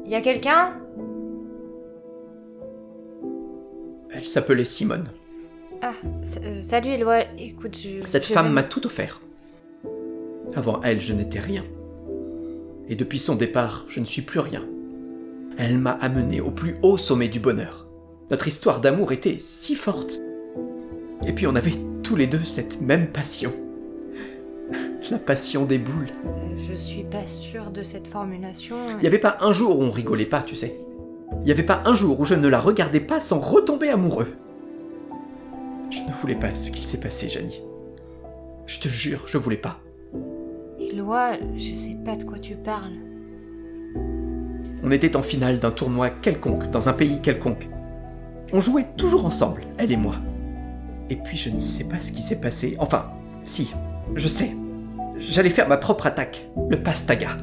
Y 0.05 0.15
a 0.15 0.21
quelqu'un? 0.21 0.73
Elle 4.11 4.25
s'appelait 4.25 4.63
Simone. 4.63 5.07
Ah, 5.81 5.93
euh, 6.43 6.61
salut 6.61 6.89
Éloi, 6.89 7.23
écoute, 7.37 7.77
je... 7.77 8.05
Cette 8.05 8.27
je 8.27 8.33
femme 8.33 8.51
m'a 8.51 8.63
tout 8.63 8.85
offert. 8.85 9.21
Avant 10.55 10.81
elle, 10.81 10.99
je 10.99 11.13
n'étais 11.13 11.39
rien. 11.39 11.63
Et 12.87 12.95
depuis 12.95 13.19
son 13.19 13.35
départ, 13.35 13.85
je 13.87 13.99
ne 13.99 14.05
suis 14.05 14.23
plus 14.23 14.39
rien. 14.39 14.65
Elle 15.61 15.77
m'a 15.77 15.91
amené 15.91 16.39
au 16.39 16.51
plus 16.51 16.77
haut 16.83 16.97
sommet 16.97 17.27
du 17.27 17.41
bonheur. 17.41 17.85
Notre 18.31 18.47
histoire 18.47 18.79
d'amour 18.79 19.11
était 19.11 19.37
si 19.37 19.75
forte. 19.75 20.17
Et 21.27 21.33
puis 21.33 21.47
on 21.47 21.55
avait 21.55 21.75
tous 22.01 22.15
les 22.15 22.27
deux 22.27 22.45
cette 22.45 22.79
même 22.79 23.07
passion. 23.07 23.51
La 25.11 25.19
passion 25.19 25.65
des 25.65 25.77
boules. 25.77 26.11
Je 26.57 26.73
suis 26.73 27.03
pas 27.03 27.27
sûre 27.27 27.71
de 27.71 27.83
cette 27.83 28.07
formulation. 28.07 28.77
Il 28.99 29.01
n'y 29.01 29.07
avait 29.07 29.19
pas 29.19 29.37
un 29.41 29.51
jour 29.51 29.77
où 29.77 29.83
on 29.83 29.91
rigolait 29.91 30.25
pas, 30.25 30.41
tu 30.43 30.55
sais. 30.55 30.79
Il 31.41 31.43
n'y 31.43 31.51
avait 31.51 31.63
pas 31.63 31.83
un 31.83 31.93
jour 31.93 32.21
où 32.21 32.25
je 32.25 32.35
ne 32.35 32.47
la 32.47 32.61
regardais 32.61 33.01
pas 33.01 33.19
sans 33.19 33.39
retomber 33.39 33.89
amoureux. 33.89 34.31
Je 35.89 35.99
ne 36.01 36.11
voulais 36.13 36.35
pas 36.35 36.55
ce 36.55 36.71
qui 36.71 36.83
s'est 36.83 37.01
passé, 37.01 37.27
Janie. 37.27 37.61
Je 38.65 38.79
te 38.79 38.87
jure, 38.87 39.23
je 39.25 39.37
voulais 39.37 39.57
pas. 39.57 39.81
Éloi, 40.79 41.33
je 41.57 41.75
sais 41.75 41.97
pas 42.05 42.15
de 42.15 42.23
quoi 42.23 42.39
tu 42.39 42.55
parles. 42.55 43.08
On 44.83 44.91
était 44.91 45.15
en 45.15 45.21
finale 45.21 45.59
d'un 45.59 45.71
tournoi 45.71 46.09
quelconque, 46.09 46.69
dans 46.71 46.89
un 46.89 46.93
pays 46.93 47.21
quelconque. 47.21 47.69
On 48.53 48.59
jouait 48.59 48.87
toujours 48.97 49.25
ensemble, 49.25 49.63
elle 49.77 49.91
et 49.91 49.97
moi. 49.97 50.15
Et 51.09 51.15
puis 51.15 51.37
je 51.37 51.49
ne 51.49 51.59
sais 51.59 51.83
pas 51.83 52.01
ce 52.01 52.11
qui 52.11 52.21
s'est 52.21 52.39
passé. 52.39 52.75
Enfin, 52.79 53.11
si, 53.43 53.73
je 54.15 54.27
sais. 54.27 54.55
J'allais 55.17 55.49
faire 55.49 55.67
ma 55.67 55.77
propre 55.77 56.07
attaque, 56.07 56.49
le 56.69 56.81
pastaga. 56.81 57.37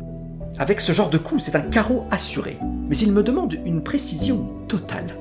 Avec 0.58 0.80
ce 0.80 0.92
genre 0.92 1.10
de 1.10 1.18
coup, 1.18 1.38
c'est 1.38 1.56
un 1.56 1.60
carreau 1.60 2.06
assuré. 2.10 2.58
Mais 2.88 2.96
il 2.96 3.12
me 3.12 3.22
demande 3.22 3.54
une 3.64 3.82
précision 3.82 4.48
totale. 4.68 5.16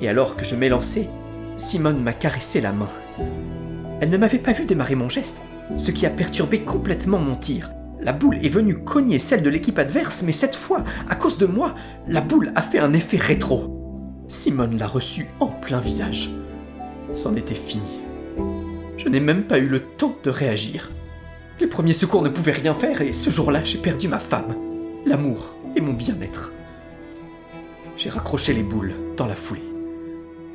Et 0.00 0.08
alors 0.08 0.36
que 0.36 0.44
je 0.44 0.56
m'élançais, 0.56 1.08
Simone 1.56 2.02
m'a 2.02 2.12
caressé 2.12 2.60
la 2.60 2.72
main. 2.72 2.88
Elle 4.00 4.10
ne 4.10 4.16
m'avait 4.16 4.38
pas 4.38 4.52
vu 4.52 4.66
démarrer 4.66 4.96
mon 4.96 5.08
geste, 5.08 5.42
ce 5.76 5.90
qui 5.90 6.06
a 6.06 6.10
perturbé 6.10 6.60
complètement 6.60 7.18
mon 7.18 7.36
tir. 7.36 7.70
La 8.02 8.12
boule 8.12 8.38
est 8.44 8.48
venue 8.48 8.82
cogner 8.82 9.20
celle 9.20 9.44
de 9.44 9.50
l'équipe 9.50 9.78
adverse, 9.78 10.24
mais 10.24 10.32
cette 10.32 10.56
fois, 10.56 10.82
à 11.08 11.14
cause 11.14 11.38
de 11.38 11.46
moi, 11.46 11.76
la 12.08 12.20
boule 12.20 12.50
a 12.56 12.62
fait 12.62 12.80
un 12.80 12.92
effet 12.94 13.16
rétro. 13.16 14.24
Simone 14.26 14.76
l'a 14.76 14.88
reçue 14.88 15.28
en 15.38 15.46
plein 15.46 15.78
visage. 15.78 16.30
C'en 17.14 17.36
était 17.36 17.54
fini. 17.54 18.02
Je 18.96 19.08
n'ai 19.08 19.20
même 19.20 19.44
pas 19.44 19.58
eu 19.58 19.68
le 19.68 19.78
temps 19.78 20.16
de 20.24 20.30
réagir. 20.30 20.90
Les 21.60 21.68
premiers 21.68 21.92
secours 21.92 22.22
ne 22.22 22.28
pouvaient 22.28 22.50
rien 22.50 22.74
faire 22.74 23.02
et 23.02 23.12
ce 23.12 23.30
jour-là, 23.30 23.62
j'ai 23.62 23.78
perdu 23.78 24.08
ma 24.08 24.18
femme, 24.18 24.56
l'amour 25.06 25.54
et 25.76 25.80
mon 25.80 25.92
bien-être. 25.92 26.52
J'ai 27.96 28.10
raccroché 28.10 28.52
les 28.52 28.64
boules 28.64 28.94
dans 29.16 29.26
la 29.26 29.36
foulée. 29.36 29.62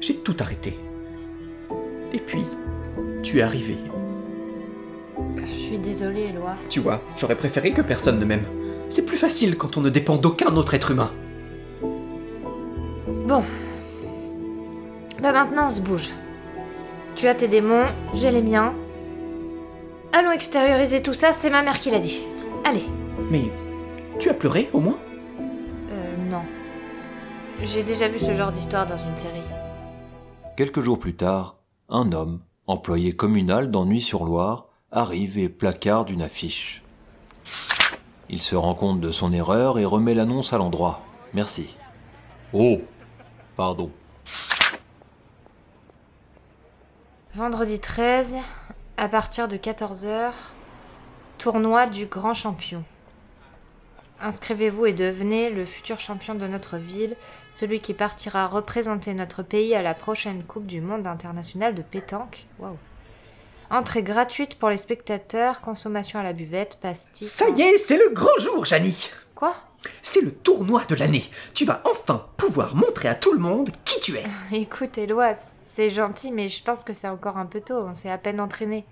J'ai 0.01 0.15
tout 0.15 0.36
arrêté. 0.41 0.77
Et 2.12 2.19
puis, 2.19 2.43
tu 3.23 3.39
es 3.39 3.41
arrivé. 3.41 3.77
Je 5.47 5.51
suis 5.51 5.79
désolée, 5.79 6.23
Éloi. 6.23 6.55
Tu 6.69 6.79
vois, 6.79 7.01
j'aurais 7.15 7.36
préféré 7.36 7.71
que 7.71 7.81
personne 7.81 8.19
ne 8.19 8.25
m'aime. 8.25 8.45
C'est 8.89 9.05
plus 9.05 9.17
facile 9.17 9.57
quand 9.57 9.77
on 9.77 9.81
ne 9.81 9.89
dépend 9.89 10.17
d'aucun 10.17 10.55
autre 10.55 10.73
être 10.73 10.91
humain. 10.91 11.12
Bon. 13.27 13.43
Bah 15.21 15.31
maintenant, 15.31 15.67
on 15.67 15.69
se 15.69 15.81
bouge. 15.81 16.10
Tu 17.15 17.27
as 17.27 17.36
tes 17.36 17.47
démons, 17.47 17.88
j'ai 18.13 18.31
les 18.31 18.41
miens. 18.41 18.73
Allons 20.13 20.31
extérioriser 20.31 21.01
tout 21.01 21.13
ça, 21.13 21.33
c'est 21.33 21.49
ma 21.49 21.63
mère 21.63 21.79
qui 21.79 21.89
l'a 21.89 21.99
dit. 21.99 22.23
Allez. 22.63 22.86
Mais 23.29 23.51
tu 24.19 24.29
as 24.29 24.33
pleuré 24.33 24.69
au 24.73 24.79
moins? 24.79 24.97
Euh, 25.91 26.15
non. 26.29 26.43
J'ai 27.63 27.83
déjà 27.83 28.07
vu 28.07 28.19
ce 28.19 28.33
genre 28.33 28.51
d'histoire 28.51 28.86
dans 28.86 28.97
une 28.97 29.17
série. 29.17 29.41
Quelques 30.55 30.79
jours 30.79 30.99
plus 30.99 31.15
tard, 31.15 31.57
un 31.89 32.12
homme, 32.12 32.39
employé 32.67 33.13
communal 33.13 33.69
dans 33.69 33.86
Nuit-sur-Loire, 33.86 34.66
arrive 34.91 35.38
et 35.38 35.50
placarde 35.50 36.10
une 36.10 36.21
affiche. 36.21 36.82
Il 38.30 38.41
se 38.41 38.56
rend 38.56 38.76
compte 38.76 39.02
de 39.02 39.12
son 39.12 39.32
erreur 39.34 39.80
et 39.80 39.86
remet 39.86 40.13
l'annonce 40.13 40.54
à 40.54 40.58
l'endroit. 40.58 41.02
Merci. 41.34 41.76
Oh, 42.54 42.82
pardon. 43.56 43.91
Vendredi 47.34 47.80
13, 47.80 48.36
à 48.97 49.08
partir 49.10 49.47
de 49.47 49.58
14h, 49.58 50.32
tournoi 51.38 51.88
du 51.88 52.06
grand 52.06 52.34
champion. 52.34 52.84
Inscrivez-vous 54.19 54.88
et 54.88 54.93
devenez 54.93 55.52
le 55.52 55.65
futur 55.65 56.00
champion 56.00 56.34
de 56.34 56.47
notre 56.47 56.78
ville, 56.78 57.15
celui 57.52 57.82
qui 57.82 57.93
partira 57.93 58.47
représenter 58.47 59.13
notre 59.13 59.43
pays 59.43 59.76
à 59.76 59.84
la 59.84 59.93
prochaine 59.93 60.43
Coupe 60.43 60.65
du 60.65 60.82
Monde 60.82 61.06
internationale 61.06 61.76
de 61.76 61.84
pétanque. 61.84 62.47
Waouh. 62.58 62.78
Entrée 63.69 64.01
gratuite 64.01 64.56
pour 64.56 64.69
les 64.69 64.77
spectateurs, 64.77 65.60
consommation 65.60 66.19
à 66.19 66.23
la 66.23 66.32
buvette, 66.32 66.77
pastis. 66.82 67.30
Ça 67.30 67.49
y 67.49 67.62
est, 67.62 67.77
c'est 67.77 67.97
le 67.97 68.10
grand 68.10 68.38
jour, 68.39 68.63
Janie 68.63 69.10
Quoi? 69.36 69.53
C'est 70.01 70.21
le 70.21 70.34
tournoi 70.34 70.86
de 70.86 70.95
l'année. 70.95 71.30
Tu 71.53 71.65
vas 71.65 71.82
enfin 71.86 72.25
pouvoir 72.38 72.75
montrer 72.75 73.10
à 73.10 73.15
tout 73.15 73.34
le 73.34 73.39
monde 73.39 73.69
qui 73.84 73.99
tu 73.99 74.15
es. 74.15 74.23
Écoute, 74.53 74.97
Eloi, 74.97 75.34
c'est 75.73 75.89
gentil, 75.89 76.32
mais 76.32 76.47
je 76.47 76.63
pense 76.63 76.84
que 76.84 76.93
c'est 76.93 77.10
encore 77.10 77.38
un 77.38 77.45
peu 77.45 77.60
tôt, 77.60 77.77
on 77.77 77.93
s'est 77.93 78.10
à 78.10 78.17
peine 78.17 78.39
entraîné. 78.39 78.86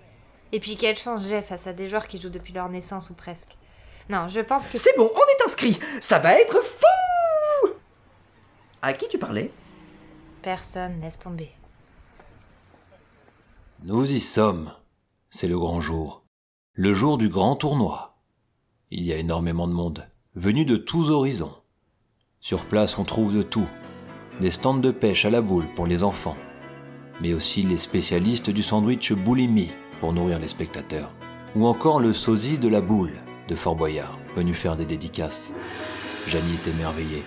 Et 0.52 0.60
puis 0.60 0.76
quelle 0.76 0.96
chance 0.96 1.26
j'ai 1.26 1.42
face 1.42 1.66
à 1.66 1.72
des 1.72 1.88
joueurs 1.88 2.06
qui 2.06 2.18
jouent 2.18 2.28
depuis 2.28 2.52
leur 2.52 2.68
naissance 2.68 3.10
ou 3.10 3.14
presque. 3.14 3.56
Non, 4.08 4.28
je 4.28 4.40
pense 4.40 4.68
que... 4.68 4.78
C'est 4.78 4.96
bon, 4.96 5.10
on 5.12 5.18
est 5.18 5.44
inscrit. 5.44 5.78
Ça 6.00 6.18
va 6.18 6.38
être 6.38 6.62
fou 6.62 7.70
À 8.82 8.92
qui 8.92 9.08
tu 9.08 9.18
parlais? 9.18 9.50
Personne, 10.42 11.00
laisse 11.00 11.18
tomber. 11.18 11.55
Nous 13.88 14.10
y 14.10 14.18
sommes. 14.18 14.72
C'est 15.30 15.46
le 15.46 15.56
grand 15.60 15.80
jour. 15.80 16.24
Le 16.72 16.92
jour 16.92 17.18
du 17.18 17.28
grand 17.28 17.54
tournoi. 17.54 18.16
Il 18.90 19.04
y 19.04 19.12
a 19.12 19.16
énormément 19.16 19.68
de 19.68 19.72
monde, 19.72 20.08
venu 20.34 20.64
de 20.64 20.74
tous 20.74 21.10
horizons. 21.10 21.54
Sur 22.40 22.66
place, 22.66 22.98
on 22.98 23.04
trouve 23.04 23.32
de 23.32 23.42
tout. 23.42 23.68
Des 24.40 24.50
stands 24.50 24.74
de 24.74 24.90
pêche 24.90 25.24
à 25.24 25.30
la 25.30 25.40
boule 25.40 25.68
pour 25.76 25.86
les 25.86 26.02
enfants, 26.02 26.36
mais 27.20 27.32
aussi 27.32 27.62
les 27.62 27.78
spécialistes 27.78 28.50
du 28.50 28.64
sandwich 28.64 29.12
boulimie 29.12 29.70
pour 30.00 30.12
nourrir 30.12 30.40
les 30.40 30.48
spectateurs, 30.48 31.12
ou 31.54 31.64
encore 31.64 32.00
le 32.00 32.12
sosie 32.12 32.58
de 32.58 32.66
la 32.66 32.80
boule 32.80 33.22
de 33.46 33.54
Fort 33.54 33.76
Boyard, 33.76 34.18
venu 34.34 34.52
faire 34.52 34.76
des 34.76 34.84
dédicaces. 34.84 35.54
Janie 36.26 36.54
est 36.54 36.70
émerveillée. 36.70 37.22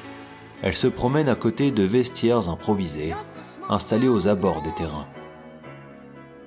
Elle 0.62 0.76
se 0.76 0.88
promène 0.88 1.30
à 1.30 1.36
côté 1.36 1.72
de 1.72 1.84
vestiaires 1.84 2.50
improvisés, 2.50 3.14
installés 3.70 4.10
aux 4.10 4.28
abords 4.28 4.62
des 4.62 4.76
terrains. 4.76 5.08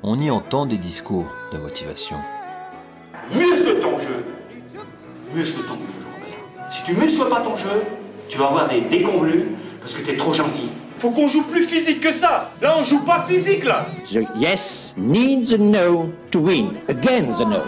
On 0.02 0.18
y 0.18 0.30
entend 0.30 0.66
des 0.66 0.76
discours 0.78 1.26
de 1.52 1.58
motivation. 1.58 2.16
Muscle 3.32 3.80
ton 3.80 3.98
jeu 3.98 4.24
Muscle 5.32 5.62
ton 5.62 5.74
jeu, 5.74 6.04
Robert. 6.12 6.72
Si 6.72 6.82
tu 6.82 6.94
muscles 6.94 7.28
pas 7.28 7.40
ton 7.40 7.56
jeu, 7.56 7.84
tu 8.28 8.38
vas 8.38 8.46
avoir 8.46 8.68
des 8.68 8.80
déconvenus 8.80 9.46
parce 9.80 9.94
que 9.94 10.02
t'es 10.02 10.16
trop 10.16 10.32
gentil. 10.32 10.70
Faut 10.98 11.10
qu'on 11.10 11.26
joue 11.26 11.42
plus 11.44 11.64
physique 11.64 12.00
que 12.00 12.12
ça 12.12 12.50
Là, 12.60 12.76
on 12.78 12.82
joue 12.82 13.04
pas 13.04 13.24
physique, 13.26 13.64
là 13.64 13.86
The 14.12 14.24
yes 14.36 14.94
needs 14.96 15.52
a 15.52 15.58
no 15.58 16.10
to 16.30 16.38
win 16.40 16.72
against 16.88 17.38
the 17.38 17.46
no. 17.46 17.60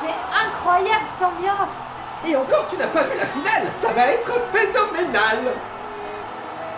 C'est 0.00 0.46
incroyable 0.46 1.04
cette 1.06 1.22
ambiance 1.26 1.82
Et 2.26 2.34
encore, 2.34 2.66
tu 2.68 2.76
n'as 2.76 2.88
pas 2.88 3.02
vu 3.02 3.16
la 3.16 3.26
finale 3.26 3.70
Ça 3.72 3.92
va 3.92 4.06
être 4.08 4.32
phénoménal 4.52 5.38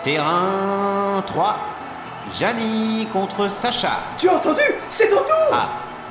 Terrain 0.03 1.23
3. 1.25 1.57
Jani 2.33 3.07
contre 3.13 3.49
Sacha. 3.49 3.99
Tu 4.17 4.27
as 4.29 4.35
entendu? 4.35 4.61
C'est 4.89 5.09
ton 5.09 5.17
tour 5.17 5.49
Ah, 5.53 5.69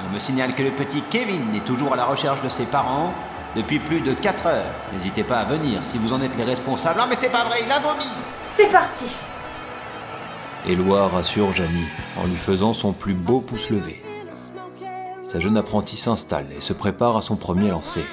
on 0.08 0.12
me 0.12 0.18
signale 0.18 0.54
que 0.54 0.62
le 0.62 0.70
petit 0.70 1.02
Kevin 1.10 1.54
est 1.54 1.64
toujours 1.64 1.92
à 1.92 1.96
la 1.96 2.04
recherche 2.04 2.40
de 2.42 2.48
ses 2.48 2.64
parents 2.64 3.12
depuis 3.56 3.78
plus 3.78 4.00
de 4.00 4.14
4 4.14 4.46
heures. 4.46 4.74
N'hésitez 4.92 5.22
pas 5.24 5.38
à 5.38 5.44
venir 5.44 5.80
si 5.82 5.98
vous 5.98 6.12
en 6.12 6.20
êtes 6.20 6.36
les 6.36 6.44
responsables. 6.44 7.00
Ah 7.02 7.06
mais 7.08 7.16
c'est 7.16 7.30
pas 7.30 7.44
vrai, 7.44 7.60
il 7.64 7.70
a 7.70 7.78
vomi 7.78 8.06
C'est 8.44 8.70
parti 8.70 9.06
Éloi 10.66 11.08
rassure 11.08 11.52
Janie 11.52 11.86
en 12.16 12.26
lui 12.26 12.36
faisant 12.36 12.72
son 12.72 12.92
plus 12.92 13.12
beau 13.14 13.40
pouce 13.40 13.68
levé. 13.68 14.02
Sa 15.22 15.40
jeune 15.40 15.56
apprentie 15.58 15.96
s'installe 15.98 16.46
et 16.56 16.60
se 16.60 16.72
prépare 16.72 17.16
à 17.16 17.22
son 17.22 17.36
premier 17.36 17.68
lancer. 17.68 18.04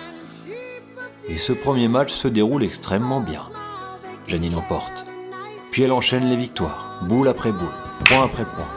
Et 1.30 1.38
ce 1.38 1.54
premier 1.54 1.88
match 1.88 2.12
se 2.12 2.28
déroule 2.28 2.64
extrêmement 2.64 3.22
bien. 3.22 3.44
Janie 4.28 4.50
l'emporte. 4.50 5.06
Puis 5.72 5.84
elle 5.84 5.94
enchaîne 5.94 6.30
les 6.30 6.36
victoires, 6.36 7.00
boule 7.04 7.30
après 7.30 7.54
boule, 7.54 7.70
point 8.06 8.26
après 8.26 8.46
point. 8.46 8.68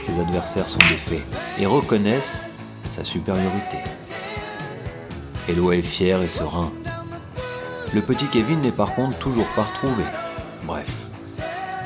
Ses 0.00 0.20
adversaires 0.20 0.68
sont 0.68 0.78
défaits 0.90 1.24
et 1.58 1.66
reconnaissent 1.66 2.50
sa 2.90 3.04
supériorité. 3.04 3.78
Éloi 5.48 5.76
est 5.76 5.82
fier 5.82 6.22
et 6.22 6.28
serein. 6.28 6.72
Le 7.94 8.00
petit 8.00 8.26
Kevin 8.26 8.60
n'est 8.60 8.72
par 8.72 8.94
contre 8.94 9.18
toujours 9.18 9.48
pas 9.54 9.62
retrouvé. 9.62 10.04
Bref. 10.64 10.90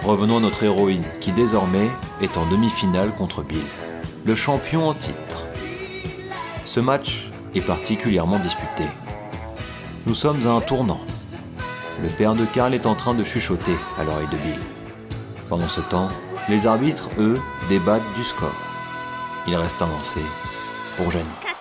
Revenons 0.04 0.38
à 0.38 0.40
notre 0.40 0.62
héroïne, 0.62 1.04
qui 1.20 1.32
désormais 1.32 1.90
est 2.22 2.38
en 2.38 2.46
demi-finale 2.46 3.10
contre 3.10 3.42
Bill, 3.42 3.64
le 4.24 4.34
champion 4.34 4.88
en 4.88 4.94
titre. 4.94 5.44
Ce 6.64 6.80
match 6.80 7.30
est 7.54 7.60
particulièrement 7.60 8.38
disputé. 8.38 8.84
Nous 10.06 10.14
sommes 10.14 10.46
à 10.46 10.50
un 10.50 10.60
tournant. 10.60 11.00
Le 12.02 12.08
père 12.08 12.32
de 12.34 12.46
Karl 12.46 12.72
est 12.72 12.86
en 12.86 12.94
train 12.94 13.12
de 13.12 13.24
chuchoter 13.24 13.76
à 13.98 14.04
l'oreille 14.04 14.28
de 14.32 14.36
Bill. 14.38 14.60
Pendant 15.50 15.68
ce 15.68 15.80
temps, 15.80 16.08
les 16.48 16.66
arbitres, 16.66 17.08
eux, 17.18 17.40
débattent 17.68 18.12
du 18.16 18.24
score. 18.24 18.54
Il 19.46 19.54
reste 19.56 19.80
un 19.82 19.86
lancer 19.86 20.22
pour 20.96 21.10
Janie. 21.10 21.24
14 21.42 21.54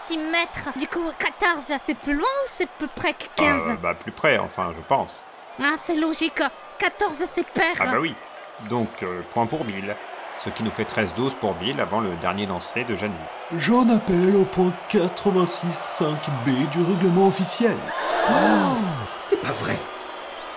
cm. 0.00 0.34
Du 0.78 0.86
coup, 0.88 1.10
14, 1.18 1.64
c'est 1.86 1.96
plus 1.98 2.14
loin 2.14 2.22
ou 2.24 2.46
c'est 2.46 2.68
plus 2.70 2.88
près 2.88 3.12
que 3.14 3.24
15 3.36 3.60
Euh, 3.68 3.74
bah 3.82 3.94
plus 3.94 4.12
près, 4.12 4.38
enfin, 4.38 4.72
je 4.76 4.82
pense. 4.86 5.22
Ah, 5.62 5.74
c'est 5.84 5.96
logique. 5.96 6.42
14, 6.78 7.12
c'est 7.32 7.46
pair. 7.46 7.74
Ah 7.80 7.86
bah 7.86 7.98
oui. 8.00 8.14
Donc, 8.68 8.88
euh, 9.02 9.22
point 9.30 9.46
pour 9.46 9.64
Bill. 9.64 9.94
Ce 10.44 10.50
qui 10.50 10.62
nous 10.62 10.70
fait 10.70 10.84
13-12 10.84 11.34
pour 11.36 11.54
Bill 11.54 11.80
avant 11.80 12.00
le 12.00 12.10
dernier 12.20 12.44
lancer 12.46 12.84
de 12.84 12.94
Janie. 12.94 13.14
J'en 13.56 13.88
appelle 13.88 14.36
au 14.36 14.44
point 14.44 14.70
86.5b 14.90 16.68
du 16.70 16.82
règlement 16.82 17.28
officiel. 17.28 17.76
C'est 19.18 19.40
pas 19.40 19.52
vrai 19.52 19.78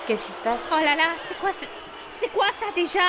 Qu'est-ce 0.06 0.25
qui 0.25 0.32
se 0.32 0.41
passe? 0.41 0.69
Oh 0.73 0.80
là 0.84 0.95
là, 0.95 1.04
c'est 1.28 1.38
quoi 1.39 1.49
ce... 1.60 1.65
C'est 2.21 2.32
quoi 2.34 2.47
ça 2.60 2.65
déjà? 2.75 2.99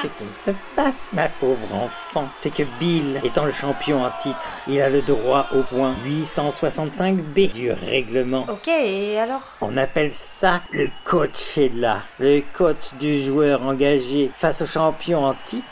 Ce 0.00 0.06
qui 0.06 0.24
ne 0.24 0.38
se 0.38 0.58
passe, 0.74 1.08
ma 1.12 1.28
pauvre 1.28 1.74
enfant, 1.74 2.28
c'est 2.34 2.52
que 2.52 2.62
Bill, 2.78 3.20
étant 3.22 3.44
le 3.44 3.52
champion 3.52 4.02
en 4.02 4.10
titre, 4.10 4.48
il 4.66 4.80
a 4.80 4.88
le 4.88 5.02
droit 5.02 5.48
au 5.52 5.62
point 5.62 5.94
865B 6.06 7.52
du 7.52 7.70
règlement. 7.72 8.46
Ok, 8.48 8.68
et 8.68 9.18
alors? 9.18 9.58
On 9.60 9.76
appelle 9.76 10.12
ça 10.12 10.62
le 10.72 10.88
coach 11.04 11.58
est 11.58 11.74
là. 11.74 12.00
Le 12.18 12.42
coach 12.56 12.94
du 12.98 13.20
joueur 13.20 13.62
engagé 13.62 14.30
face 14.34 14.62
au 14.62 14.66
champion 14.66 15.24
en 15.24 15.34
titre 15.44 15.64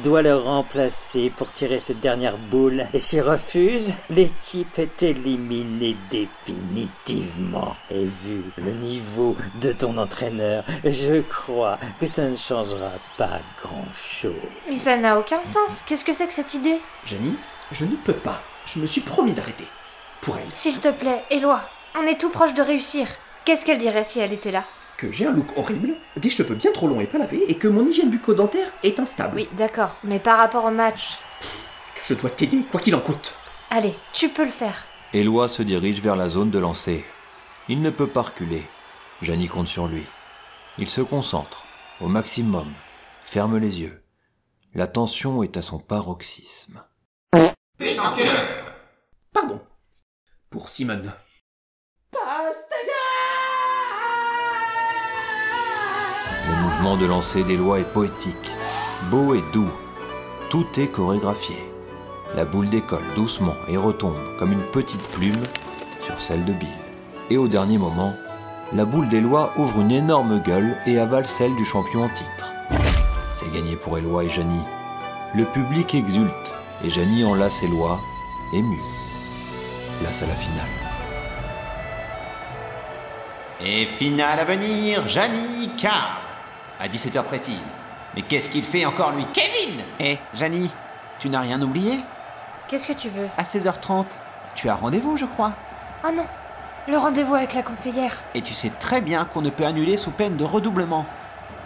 doit 0.00 0.20
le 0.20 0.36
remplacer 0.36 1.32
pour 1.34 1.50
tirer 1.50 1.78
cette 1.78 2.00
dernière 2.00 2.36
boule. 2.36 2.86
Et 2.92 2.98
s'il 2.98 3.22
refuse, 3.22 3.94
l'équipe 4.10 4.78
est 4.78 5.02
éliminée 5.02 5.96
définitivement. 6.10 7.74
Et 7.90 8.04
vu 8.04 8.42
le 8.58 8.72
niveau 8.72 9.34
de 9.62 9.72
ton 9.72 9.96
entraîneur, 9.96 10.64
je 10.84 11.22
crois 11.22 11.78
que 11.98 12.04
ça 12.06 12.24
ne 12.24 12.33
changera 12.36 12.92
pas 13.16 13.40
grand-chose. 13.62 14.34
Mais 14.68 14.76
ça 14.76 14.96
n'a 14.98 15.18
aucun 15.18 15.42
sens. 15.44 15.82
Qu'est-ce 15.86 16.04
que 16.04 16.12
c'est 16.12 16.26
que 16.26 16.32
cette 16.32 16.54
idée? 16.54 16.80
Jenny, 17.06 17.36
je 17.72 17.84
ne 17.84 17.96
peux 17.96 18.14
pas. 18.14 18.40
Je 18.66 18.78
me 18.78 18.86
suis 18.86 19.00
promis 19.00 19.32
d'arrêter. 19.32 19.66
Pour 20.20 20.36
elle. 20.38 20.48
S'il 20.54 20.78
te 20.80 20.88
plaît, 20.88 21.24
Éloi, 21.30 21.60
on 21.96 22.06
est 22.06 22.20
tout 22.20 22.30
proche 22.30 22.54
de 22.54 22.62
réussir. 22.62 23.06
Qu'est-ce 23.44 23.64
qu'elle 23.64 23.78
dirait 23.78 24.04
si 24.04 24.20
elle 24.20 24.32
était 24.32 24.50
là? 24.50 24.64
Que 24.96 25.10
j'ai 25.10 25.26
un 25.26 25.32
look 25.32 25.58
horrible, 25.58 25.94
des 26.16 26.30
cheveux 26.30 26.54
bien 26.54 26.72
trop 26.72 26.86
longs 26.86 27.00
et 27.00 27.06
pas 27.06 27.18
lavés, 27.18 27.44
et 27.48 27.58
que 27.58 27.68
mon 27.68 27.86
hygiène 27.86 28.10
bucco-dentaire 28.10 28.70
est 28.82 29.00
instable. 29.00 29.36
Oui, 29.36 29.48
d'accord, 29.52 29.96
mais 30.04 30.18
par 30.18 30.38
rapport 30.38 30.64
au 30.64 30.70
match. 30.70 31.18
Que 31.94 32.00
je 32.04 32.14
dois 32.14 32.30
t'aider, 32.30 32.64
quoi 32.70 32.80
qu'il 32.80 32.94
en 32.94 33.00
coûte. 33.00 33.34
Allez, 33.70 33.94
tu 34.12 34.28
peux 34.28 34.44
le 34.44 34.50
faire. 34.50 34.86
Éloi 35.12 35.48
se 35.48 35.62
dirige 35.62 36.00
vers 36.00 36.16
la 36.16 36.28
zone 36.28 36.50
de 36.50 36.58
lancer. 36.58 37.04
Il 37.68 37.82
ne 37.82 37.90
peut 37.90 38.06
pas 38.06 38.22
reculer. 38.22 38.66
Janie 39.20 39.48
compte 39.48 39.68
sur 39.68 39.88
lui. 39.88 40.04
Il 40.78 40.88
se 40.88 41.00
concentre, 41.00 41.63
au 42.00 42.08
maximum, 42.08 42.72
ferme 43.22 43.58
les 43.58 43.80
yeux. 43.80 44.02
La 44.74 44.86
tension 44.86 45.42
est 45.42 45.56
à 45.56 45.62
son 45.62 45.78
paroxysme. 45.78 46.82
Pardon. 49.32 49.60
Pour 50.50 50.68
Simone. 50.68 51.12
Le 56.46 56.62
mouvement 56.62 56.96
de 56.96 57.06
lancer 57.06 57.44
d'Éloi 57.44 57.80
est 57.80 57.92
poétique, 57.92 58.50
beau 59.10 59.34
et 59.34 59.42
doux. 59.52 59.70
Tout 60.50 60.66
est 60.78 60.88
chorégraphié. 60.88 61.56
La 62.34 62.44
boule 62.44 62.68
décolle 62.68 63.06
doucement 63.14 63.54
et 63.68 63.76
retombe 63.76 64.36
comme 64.38 64.52
une 64.52 64.70
petite 64.72 65.06
plume 65.08 65.42
sur 66.02 66.20
celle 66.20 66.44
de 66.44 66.52
Bill. 66.52 66.68
Et 67.30 67.38
au 67.38 67.46
dernier 67.48 67.78
moment, 67.78 68.14
la 68.72 68.84
boule 68.84 69.08
d'Éloi 69.08 69.52
ouvre 69.56 69.80
une 69.80 69.92
énorme 69.92 70.40
gueule 70.40 70.76
et 70.86 70.98
avale 70.98 71.28
celle 71.28 71.54
du 71.56 71.64
champion 71.64 72.04
en 72.04 72.08
titre. 72.08 72.50
C'est 73.32 73.50
gagné 73.52 73.76
pour 73.76 73.98
Éloi 73.98 74.24
et 74.24 74.28
Janie. 74.28 74.62
Le 75.34 75.44
public 75.44 75.94
exulte 75.94 76.52
et 76.84 76.90
Janie 76.90 77.24
enlace 77.24 77.62
Éloi, 77.62 78.00
ému. 78.52 78.78
Place 80.00 80.22
à 80.22 80.26
la 80.26 80.34
finale. 80.34 80.68
Et 83.64 83.86
finale 83.86 84.40
à 84.40 84.44
venir, 84.44 85.08
Janie 85.08 85.70
Card. 85.78 86.20
À 86.80 86.88
17h 86.88 87.22
précise. 87.24 87.60
Mais 88.14 88.22
qu'est-ce 88.22 88.50
qu'il 88.50 88.64
fait 88.64 88.84
encore 88.84 89.12
lui? 89.12 89.26
Kevin 89.32 89.80
Eh, 90.00 90.18
Janie, 90.34 90.70
tu 91.18 91.28
n'as 91.28 91.40
rien 91.40 91.60
oublié? 91.62 92.00
Qu'est-ce 92.68 92.86
que 92.86 92.92
tu 92.92 93.08
veux? 93.08 93.28
À 93.36 93.42
16h30, 93.42 94.06
tu 94.54 94.68
as 94.68 94.74
rendez-vous, 94.74 95.16
je 95.16 95.24
crois. 95.24 95.52
Oh 96.06 96.10
non 96.14 96.26
Le 96.86 96.96
rendez-vous 96.98 97.34
avec 97.34 97.54
la 97.54 97.62
conseillère. 97.62 98.22
Et 98.34 98.42
tu 98.42 98.52
sais 98.52 98.70
très 98.78 99.00
bien 99.00 99.24
qu'on 99.24 99.40
ne 99.40 99.50
peut 99.50 99.64
annuler 99.64 99.96
sous 99.96 100.10
peine 100.10 100.36
de 100.36 100.44
redoublement. 100.44 101.06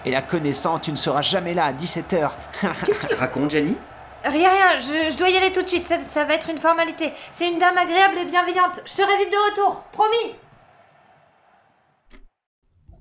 Et 0.05 0.11
la 0.13 0.23
connaissant, 0.23 0.79
tu 0.79 0.93
ne 0.93 0.97
seras 0.97 1.23
jamais 1.23 1.55
là 1.55 1.65
à 1.67 1.73
17h. 1.73 2.31
Qu'est-ce 2.61 3.07
qu'il 3.07 3.17
raconte, 3.17 3.51
Jenny? 3.51 3.77
Rien, 4.25 4.51
rien, 4.51 4.81
je, 4.81 5.11
je 5.13 5.17
dois 5.19 5.29
y 5.31 5.37
aller 5.37 5.53
tout 5.53 5.63
de 5.63 5.67
suite, 5.69 5.87
ça, 5.87 5.99
ça 6.01 6.25
va 6.25 6.35
être 6.35 6.51
une 6.51 6.59
formalité. 6.59 7.13
C'est 7.33 7.49
une 7.51 7.59
dame 7.59 7.77
agréable 7.79 8.19
et 8.19 8.25
bienveillante. 8.25 8.81
Je 8.85 8.91
serai 8.91 9.17
vite 9.19 9.31
de 9.33 9.51
retour, 9.51 9.85
promis 9.93 10.35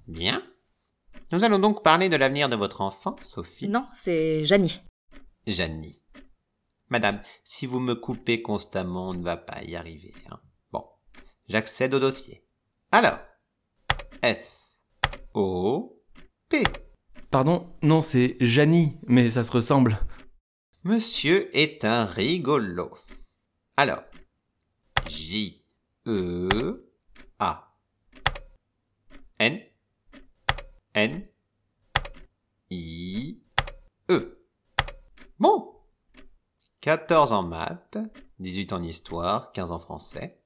Bien. 0.07 0.41
Nous 1.31 1.43
allons 1.43 1.59
donc 1.59 1.83
parler 1.83 2.09
de 2.09 2.15
l'avenir 2.15 2.49
de 2.49 2.55
votre 2.55 2.81
enfant, 2.81 3.15
Sophie. 3.23 3.67
Non, 3.67 3.85
c'est 3.93 4.45
Janie. 4.45 4.81
Janie. 5.45 6.01
Madame, 6.89 7.21
si 7.43 7.65
vous 7.67 7.79
me 7.79 7.95
coupez 7.95 8.41
constamment, 8.41 9.09
on 9.09 9.13
ne 9.13 9.23
va 9.23 9.37
pas 9.37 9.61
y 9.63 9.75
arriver. 9.75 10.13
hein. 10.31 10.39
J'accède 11.47 11.93
au 11.93 11.99
dossier. 11.99 12.43
Alors, 12.91 13.19
S, 14.21 14.77
O, 15.33 16.03
P. 16.49 16.63
Pardon, 17.31 17.73
non, 17.81 18.01
c'est 18.01 18.35
Janie, 18.41 18.99
mais 19.07 19.29
ça 19.29 19.43
se 19.43 19.51
ressemble. 19.51 19.97
Monsieur 20.83 21.55
est 21.57 21.85
un 21.85 22.05
rigolo. 22.05 22.97
Alors, 23.77 24.03
J, 25.09 25.63
E, 26.05 26.89
A. 27.39 27.75
N, 29.39 29.61
N, 30.93 31.27
I, 32.69 33.41
E. 34.09 34.37
Bon. 35.39 35.75
14 36.81 37.31
en 37.31 37.43
maths, 37.43 37.97
18 38.39 38.73
en 38.73 38.83
histoire, 38.83 39.51
15 39.51 39.71
en 39.71 39.79
français. 39.79 40.36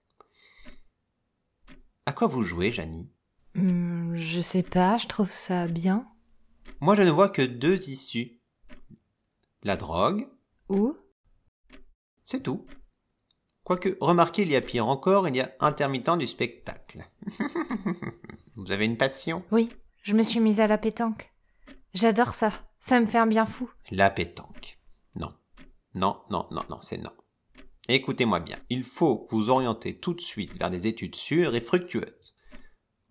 À 2.06 2.14
quoi 2.14 2.28
vous 2.28 2.44
jouez, 2.44 2.72
Janie 2.72 3.10
Hmm, 3.56 4.16
Je 4.16 4.42
sais 4.42 4.64
pas, 4.64 4.98
je 4.98 5.08
trouve 5.08 5.30
ça 5.30 5.68
bien. 5.68 6.08
Moi, 6.80 6.96
je 6.96 7.02
ne 7.02 7.12
vois 7.12 7.30
que 7.30 7.42
deux 7.42 7.90
issues. 7.90 8.40
La 9.64 9.76
drogue 9.78 10.28
Ou 10.70 10.96
C'est 12.26 12.42
tout. 12.42 12.66
Quoique, 13.64 13.98
remarquez, 14.00 14.42
il 14.44 14.52
y 14.52 14.56
a 14.56 14.62
pire 14.62 14.88
encore, 14.88 15.28
il 15.28 15.36
y 15.36 15.42
a 15.42 15.54
intermittent 15.60 16.18
du 16.18 16.28
spectacle. 16.28 17.08
Vous 18.56 18.72
avez 18.72 18.86
une 18.86 18.98
passion 18.98 19.44
Oui, 19.52 19.70
je 20.02 20.16
me 20.16 20.24
suis 20.24 20.40
mise 20.40 20.60
à 20.60 20.68
la 20.68 20.78
pétanque. 20.78 21.32
J'adore 21.94 22.34
ça. 22.34 22.52
Ça 22.80 23.00
me 23.00 23.06
fait 23.06 23.20
un 23.20 23.28
bien 23.28 23.46
fou. 23.46 23.70
La 23.92 24.10
pétanque. 24.10 24.80
Non. 25.16 25.34
Non, 25.94 26.22
non, 26.32 26.48
non, 26.52 26.64
non, 26.70 26.82
c'est 26.82 26.98
non. 26.98 27.12
Écoutez-moi 27.94 28.40
bien, 28.40 28.56
il 28.70 28.84
faut 28.84 29.28
vous 29.32 29.50
orienter 29.50 30.00
tout 30.00 30.14
de 30.14 30.22
suite 30.22 30.58
vers 30.58 30.70
des 30.70 30.88
études 30.88 31.16
sûres 31.16 31.56
et 31.56 31.60
fructueuses. 31.60 32.34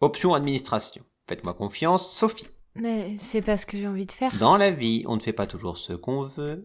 Option 0.01 0.33
administration. 0.33 1.05
Faites-moi 1.29 1.53
confiance, 1.53 2.11
Sophie. 2.11 2.49
Mais 2.77 3.15
c'est 3.19 3.43
pas 3.43 3.59
ce 3.59 3.67
que 3.67 3.77
j'ai 3.77 3.87
envie 3.87 4.07
de 4.07 4.13
faire. 4.13 4.35
Dans 4.39 4.57
la 4.57 4.71
vie, 4.71 5.05
on 5.07 5.17
ne 5.17 5.21
fait 5.21 5.35
pas 5.35 5.47
toujours 5.47 5.77
ce 5.77 5.93
qu'on 5.93 6.23
veut. 6.23 6.65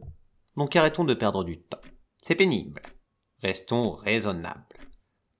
Donc 0.55 0.77
arrêtons 0.77 1.03
de 1.03 1.13
perdre 1.13 1.43
du 1.43 1.59
temps. 1.59 1.81
C'est 2.23 2.35
pénible. 2.35 2.81
Restons 3.43 3.95
raisonnables. 3.95 4.63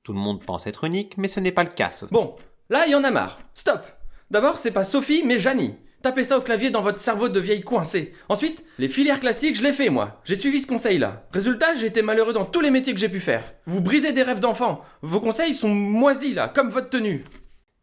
Tout 0.04 0.12
le 0.12 0.20
monde 0.20 0.44
pense 0.44 0.68
être 0.68 0.84
unique, 0.84 1.18
mais 1.18 1.30
ce 1.30 1.40
n'est 1.40 1.54
pas 1.54 1.64
le 1.64 1.70
cas, 1.70 1.94
Sophie. 1.94 2.14
Bon, 2.14 2.36
là, 2.70 2.88
il 2.88 2.92
y 2.92 2.96
en 2.96 3.06
a 3.06 3.12
marre. 3.12 3.40
Stop 3.54 3.86
D'abord, 4.32 4.58
c'est 4.58 4.72
pas 4.72 4.84
Sophie, 4.84 5.24
mais 5.24 5.40
Janie. 5.40 5.76
Tapez 6.06 6.24
ça 6.24 6.38
au 6.38 6.42
clavier 6.42 6.70
dans 6.70 6.84
votre 6.84 7.00
cerveau 7.00 7.30
de 7.30 7.40
vieille 7.40 7.64
coincée. 7.64 8.14
Ensuite, 8.30 8.64
les 8.78 8.90
filières 8.90 9.20
classiques, 9.20 9.56
je 9.56 9.64
l'ai 9.64 9.74
fait 9.74 9.90
moi. 9.90 10.22
J'ai 10.24 10.36
suivi 10.36 10.60
ce 10.60 10.68
conseil-là. 10.68 11.24
Résultat, 11.34 11.74
j'ai 11.74 11.88
été 11.88 12.04
malheureux 12.04 12.32
dans 12.32 12.46
tous 12.46 12.62
les 12.62 12.70
métiers 12.70 12.94
que 12.94 13.00
j'ai 13.00 13.10
pu 13.10 13.20
faire. 13.20 13.44
Vous 13.66 13.82
brisez 13.82 14.12
des 14.12 14.22
rêves 14.22 14.40
d'enfants. 14.40 14.86
Vos 15.02 15.20
conseils 15.20 15.56
sont 15.56 15.68
moisis 15.74 16.36
là, 16.36 16.48
comme 16.48 16.70
votre 16.70 16.92
tenue. 16.92 17.24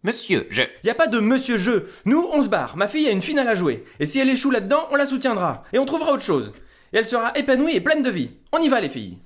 Monsieur, 0.04 0.46
je. 0.50 0.62
Y 0.84 0.90
a 0.90 0.94
pas 0.94 1.08
de 1.08 1.18
monsieur 1.18 1.58
je. 1.58 1.86
Nous, 2.04 2.24
on 2.32 2.42
se 2.42 2.48
barre. 2.48 2.76
Ma 2.76 2.86
fille 2.86 3.08
a 3.08 3.10
une 3.10 3.22
finale 3.22 3.48
à 3.48 3.56
jouer. 3.56 3.82
Et 3.98 4.06
si 4.06 4.20
elle 4.20 4.30
échoue 4.30 4.52
là-dedans, 4.52 4.86
on 4.92 4.94
la 4.94 5.06
soutiendra. 5.06 5.64
Et 5.72 5.80
on 5.80 5.84
trouvera 5.84 6.12
autre 6.12 6.22
chose. 6.22 6.52
Et 6.92 6.98
elle 6.98 7.04
sera 7.04 7.32
épanouie 7.36 7.74
et 7.74 7.80
pleine 7.80 8.04
de 8.04 8.10
vie. 8.10 8.30
On 8.52 8.58
y 8.58 8.68
va, 8.68 8.80
les 8.80 8.88
filles. 8.88 9.18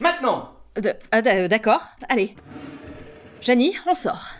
Maintenant 0.00 0.52
ah, 0.74 0.80
d- 0.80 0.94
euh, 1.14 1.46
D'accord, 1.46 1.86
allez. 2.08 2.34
Janie, 3.40 3.76
on 3.86 3.94
sort. 3.94 4.30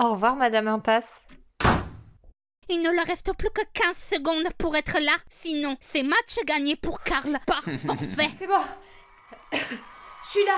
Au 0.00 0.12
revoir, 0.12 0.34
Madame 0.36 0.68
Impasse. 0.68 1.26
Il 2.68 2.80
ne 2.80 2.90
leur 2.90 3.06
reste 3.06 3.32
plus 3.36 3.50
que 3.50 3.60
15 3.74 3.96
secondes 3.96 4.48
pour 4.58 4.74
être 4.74 4.98
là. 4.98 5.12
Sinon, 5.28 5.76
c'est 5.80 6.02
match 6.02 6.36
gagné 6.46 6.76
pour 6.76 7.00
Karl 7.00 7.38
par 7.46 7.62
forfait. 7.86 8.30
C'est 8.36 8.46
bon. 8.46 8.62
Je 9.52 10.30
suis 10.30 10.44
là. 10.44 10.56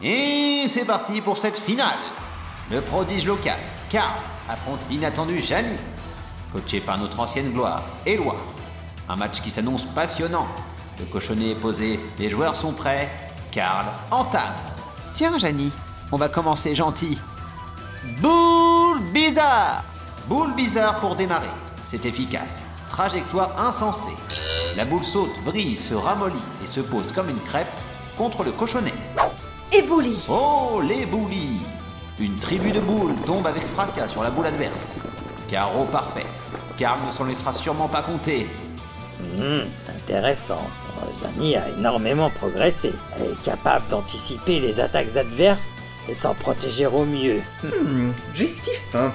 Et 0.00 0.66
c'est 0.68 0.84
parti 0.84 1.20
pour 1.20 1.38
cette 1.38 1.58
finale. 1.58 1.98
Le 2.70 2.80
prodige 2.80 3.26
local, 3.26 3.58
Karl, 3.88 4.20
affronte 4.48 4.80
l'inattendu 4.90 5.38
Janie. 5.40 5.78
Coaché 6.52 6.80
par 6.80 6.98
notre 6.98 7.20
ancienne 7.20 7.52
gloire, 7.52 7.82
Éloi. 8.06 8.36
Un 9.08 9.16
match 9.16 9.40
qui 9.40 9.50
s'annonce 9.50 9.84
passionnant. 9.84 10.48
Le 10.98 11.04
cochonnet 11.04 11.50
est 11.50 11.60
posé, 11.60 12.00
les 12.18 12.30
joueurs 12.30 12.56
sont 12.56 12.72
prêts. 12.72 13.08
Karl 13.52 13.86
entame. 14.10 14.54
Tiens, 15.12 15.38
Janie, 15.38 15.72
on 16.12 16.16
va 16.16 16.28
commencer 16.28 16.74
gentil. 16.74 17.18
Boule 18.20 19.00
bizarre 19.12 19.82
Boule 20.28 20.54
bizarre 20.54 21.00
pour 21.00 21.16
démarrer. 21.16 21.48
C'est 21.90 22.04
efficace. 22.04 22.62
Trajectoire 22.88 23.60
insensée. 23.60 24.16
La 24.76 24.84
boule 24.84 25.02
saute, 25.02 25.36
vrille, 25.44 25.76
se 25.76 25.94
ramollit 25.94 26.36
et 26.62 26.66
se 26.66 26.80
pose 26.80 27.10
comme 27.12 27.28
une 27.30 27.40
crêpe 27.40 27.66
contre 28.16 28.44
le 28.44 28.52
cochonnet. 28.52 28.94
Éboulis. 29.72 30.24
Oh, 30.28 30.80
les 30.82 31.04
boulis 31.06 31.60
Une 32.18 32.36
tribu 32.38 32.72
de 32.72 32.80
boules 32.80 33.14
tombe 33.26 33.46
avec 33.46 33.66
fracas 33.66 34.08
sur 34.08 34.22
la 34.22 34.30
boule 34.30 34.46
adverse. 34.46 34.94
Carreau 35.48 35.84
parfait. 35.86 36.26
Karl 36.76 37.00
ne 37.06 37.10
s'en 37.10 37.24
laissera 37.24 37.52
sûrement 37.52 37.88
pas 37.88 38.02
compter. 38.02 38.48
Hmm, 39.36 39.60
intéressant. 39.94 40.62
Oh, 41.00 41.08
Janie 41.22 41.56
a 41.56 41.68
énormément 41.70 42.30
progressé. 42.30 42.92
Elle 43.16 43.32
est 43.32 43.42
capable 43.42 43.86
d'anticiper 43.88 44.60
les 44.60 44.80
attaques 44.80 45.16
adverses 45.16 45.74
et 46.08 46.14
de 46.14 46.18
s'en 46.18 46.34
protéger 46.34 46.86
au 46.86 47.04
mieux. 47.04 47.40
Hmm, 47.62 48.10
j'ai 48.34 48.46
si 48.46 48.70
faim. 48.90 49.12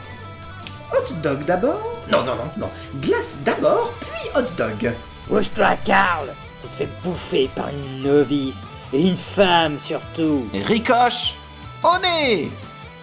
Hot 0.93 1.13
dog 1.24 1.46
d'abord 1.46 1.82
Non, 2.12 2.24
non, 2.24 2.36
non, 2.36 2.50
non. 2.58 2.69
Glace 3.02 3.39
d'abord, 3.43 3.91
puis 4.00 4.30
hot 4.36 4.54
dog. 4.58 4.93
Bouge-toi, 5.28 5.76
Karl 5.84 6.34
Tu 6.62 6.67
te 6.67 6.74
fais 6.74 6.89
bouffer 7.04 7.50
par 7.56 7.69
une 7.69 8.02
novice, 8.02 8.67
et 8.91 9.02
une 9.02 9.17
femme 9.17 9.80
surtout. 9.80 10.48
Et 10.54 10.62
ricoche 10.62 11.36
Au 11.84 11.98
nez 12.00 12.52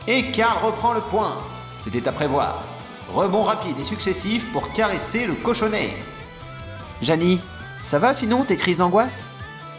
Et 0.06 0.30
Karl 0.30 0.64
reprend 0.64 0.92
le 0.92 1.00
point. 1.00 1.38
C'était 1.82 2.06
à 2.06 2.12
prévoir. 2.12 2.62
Rebond 3.12 3.42
rapide 3.42 3.76
et 3.80 3.84
successif 3.84 4.50
pour 4.52 4.72
caresser 4.72 5.26
le 5.26 5.34
cochonnet. 5.34 5.96
Janie, 7.02 7.40
ça 7.82 7.98
va 7.98 8.14
sinon 8.14 8.44
tes 8.44 8.56
crises 8.56 8.76
d'angoisse? 8.76 9.24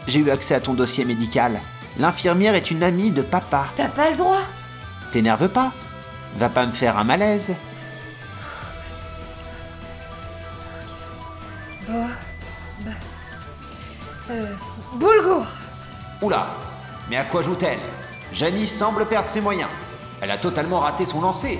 J'ai 0.06 0.20
eu 0.20 0.30
accès 0.30 0.54
à 0.54 0.60
ton 0.60 0.74
dossier 0.74 1.04
médical. 1.04 1.60
L'infirmière 1.98 2.54
est 2.54 2.70
une 2.70 2.82
amie 2.82 3.10
de 3.10 3.22
papa. 3.22 3.68
T'as 3.76 3.88
pas 3.88 4.10
le 4.10 4.16
droit? 4.16 4.42
T'énerve 5.12 5.48
pas 5.48 5.72
Va 6.38 6.48
pas 6.48 6.66
me 6.66 6.72
faire 6.72 6.96
un 6.96 7.04
malaise. 7.04 7.52
Bon. 11.88 12.06
Bah. 12.84 12.90
Euh. 14.30 14.46
Boulgour. 14.94 15.46
Oula 16.22 16.46
Mais 17.10 17.16
à 17.16 17.24
quoi 17.24 17.42
joue-t-elle? 17.42 17.80
Janie 18.32 18.66
semble 18.66 19.06
perdre 19.06 19.28
ses 19.28 19.40
moyens. 19.40 19.68
Elle 20.20 20.30
a 20.30 20.38
totalement 20.38 20.80
raté 20.80 21.04
son 21.04 21.20
lancer. 21.20 21.58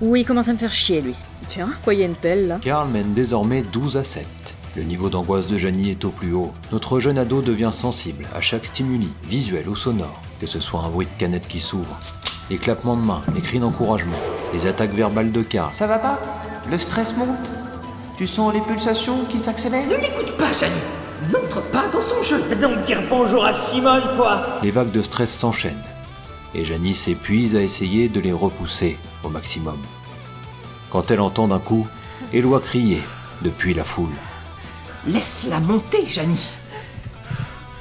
Oui, 0.00 0.22
il 0.22 0.24
commence 0.24 0.48
à 0.48 0.52
me 0.52 0.58
faire 0.58 0.72
chier, 0.72 1.02
lui. 1.02 1.14
Tiens, 1.46 1.70
quoi, 1.84 1.94
y 1.94 2.02
a 2.02 2.06
une 2.06 2.16
pelle, 2.16 2.48
là? 2.48 2.58
Karl 2.60 2.88
mène 2.88 3.14
désormais 3.14 3.62
12 3.62 3.96
à 3.96 4.02
7. 4.02 4.26
Le 4.76 4.82
niveau 4.82 5.08
d'angoisse 5.08 5.46
de 5.46 5.56
Janie 5.56 5.90
est 5.90 6.04
au 6.04 6.10
plus 6.10 6.32
haut. 6.32 6.52
Notre 6.72 6.98
jeune 6.98 7.16
ado 7.16 7.42
devient 7.42 7.70
sensible 7.72 8.26
à 8.34 8.40
chaque 8.40 8.66
stimuli, 8.66 9.08
visuel 9.22 9.68
ou 9.68 9.76
sonore, 9.76 10.20
que 10.40 10.46
ce 10.46 10.58
soit 10.58 10.80
un 10.80 10.88
bruit 10.88 11.06
de 11.06 11.12
canette 11.16 11.46
qui 11.46 11.60
s'ouvre, 11.60 11.96
les 12.50 12.58
clappements 12.58 12.96
de 12.96 13.06
mains, 13.06 13.22
les 13.36 13.40
cris 13.40 13.60
d'encouragement, 13.60 14.18
les 14.52 14.66
attaques 14.66 14.92
verbales 14.92 15.30
de 15.30 15.42
Karl. 15.42 15.72
Ça 15.74 15.86
va 15.86 15.98
pas? 15.98 16.20
Le 16.68 16.76
stress 16.76 17.16
monte? 17.16 17.52
Tu 18.16 18.26
sens 18.26 18.52
les 18.52 18.60
pulsations 18.62 19.26
qui 19.26 19.38
s'accélèrent? 19.38 19.86
Ne 19.86 19.94
l'écoute 19.94 20.36
pas, 20.36 20.52
Janie. 20.52 20.74
N'entre 21.32 21.62
pas 21.70 21.84
dans 21.92 22.00
son 22.00 22.20
jeu. 22.20 22.38
Fais 22.38 22.56
donc 22.56 22.82
dire 22.82 23.00
bonjour 23.08 23.44
à 23.44 23.52
Simone, 23.52 24.02
toi 24.16 24.58
Les 24.64 24.72
vagues 24.72 24.90
de 24.90 25.02
stress 25.02 25.32
s'enchaînent, 25.32 25.84
et 26.52 26.64
Janie 26.64 26.96
s'épuise 26.96 27.54
à 27.54 27.62
essayer 27.62 28.08
de 28.08 28.18
les 28.18 28.32
repousser 28.32 28.98
au 29.22 29.28
maximum. 29.28 29.78
Quand 30.90 31.12
elle 31.12 31.20
entend 31.20 31.46
d'un 31.46 31.60
coup 31.60 31.86
Éloi 32.32 32.58
crier 32.58 33.00
depuis 33.42 33.72
la 33.72 33.84
foule. 33.84 34.10
Laisse-la 35.06 35.60
monter, 35.60 36.06
Janie. 36.06 36.48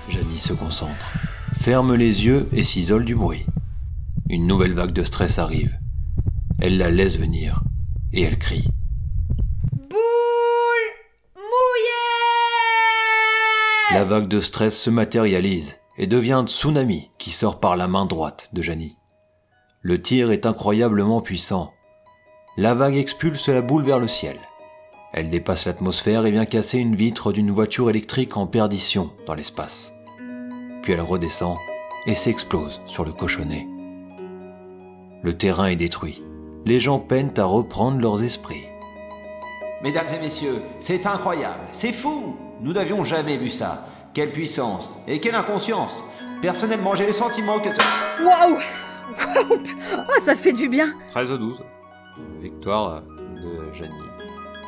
Janie 0.09 0.37
se 0.37 0.51
concentre, 0.51 1.05
ferme 1.61 1.95
les 1.95 2.25
yeux 2.25 2.49
et 2.51 2.65
s'isole 2.65 3.05
du 3.05 3.15
bruit. 3.15 3.45
Une 4.29 4.45
nouvelle 4.45 4.73
vague 4.73 4.91
de 4.91 5.05
stress 5.05 5.39
arrive. 5.39 5.79
Elle 6.59 6.77
la 6.77 6.89
laisse 6.91 7.17
venir 7.17 7.61
et 8.11 8.23
elle 8.23 8.37
crie. 8.37 8.67
Boule 9.89 9.97
mouillée 11.35 11.93
La 13.93 14.03
vague 14.03 14.27
de 14.27 14.41
stress 14.41 14.77
se 14.77 14.89
matérialise 14.89 15.77
et 15.97 16.07
devient 16.07 16.33
un 16.33 16.45
tsunami 16.45 17.09
qui 17.17 17.31
sort 17.31 17.61
par 17.61 17.77
la 17.77 17.87
main 17.87 18.05
droite 18.05 18.49
de 18.51 18.61
Janie. 18.61 18.97
Le 19.81 20.01
tir 20.01 20.31
est 20.31 20.45
incroyablement 20.45 21.21
puissant. 21.21 21.71
La 22.57 22.73
vague 22.73 22.97
expulse 22.97 23.47
la 23.47 23.61
boule 23.61 23.85
vers 23.85 23.99
le 23.99 24.09
ciel. 24.09 24.37
Elle 25.13 25.29
dépasse 25.29 25.67
l'atmosphère 25.67 26.25
et 26.25 26.31
vient 26.31 26.45
casser 26.45 26.79
une 26.79 26.95
vitre 26.95 27.31
d'une 27.31 27.51
voiture 27.51 27.87
électrique 27.91 28.35
en 28.35 28.47
perdition 28.47 29.11
dans 29.27 29.35
l'espace. 29.35 29.93
Puis 30.81 30.93
elle 30.93 31.01
redescend 31.01 31.55
et 32.07 32.15
s'explose 32.15 32.81
sur 32.87 33.05
le 33.05 33.11
cochonnet. 33.11 33.67
Le 35.21 35.37
terrain 35.37 35.67
est 35.67 35.75
détruit. 35.75 36.23
Les 36.65 36.79
gens 36.79 36.97
peinent 36.97 37.33
à 37.37 37.45
reprendre 37.45 37.99
leurs 37.99 38.23
esprits. 38.23 38.65
Mesdames 39.83 40.07
et 40.15 40.19
messieurs, 40.19 40.59
c'est 40.79 41.05
incroyable, 41.05 41.59
c'est 41.71 41.93
fou 41.93 42.35
Nous 42.61 42.73
n'avions 42.73 43.03
jamais 43.03 43.37
vu 43.37 43.49
ça. 43.49 43.87
Quelle 44.15 44.31
puissance 44.31 44.97
et 45.07 45.19
quelle 45.19 45.35
inconscience 45.35 46.03
Personnellement, 46.41 46.95
j'ai 46.95 47.05
le 47.05 47.13
sentiment 47.13 47.59
que... 47.59 47.69
Waouh 48.23 48.55
Waouh 48.55 49.59
Oh, 49.95 50.19
ça 50.19 50.35
fait 50.35 50.53
du 50.53 50.69
bien 50.69 50.93
13 51.11 51.31
au 51.31 51.37
12. 51.37 51.63
Victoire 52.41 53.03
de 53.03 53.73
Janie. 53.75 54.12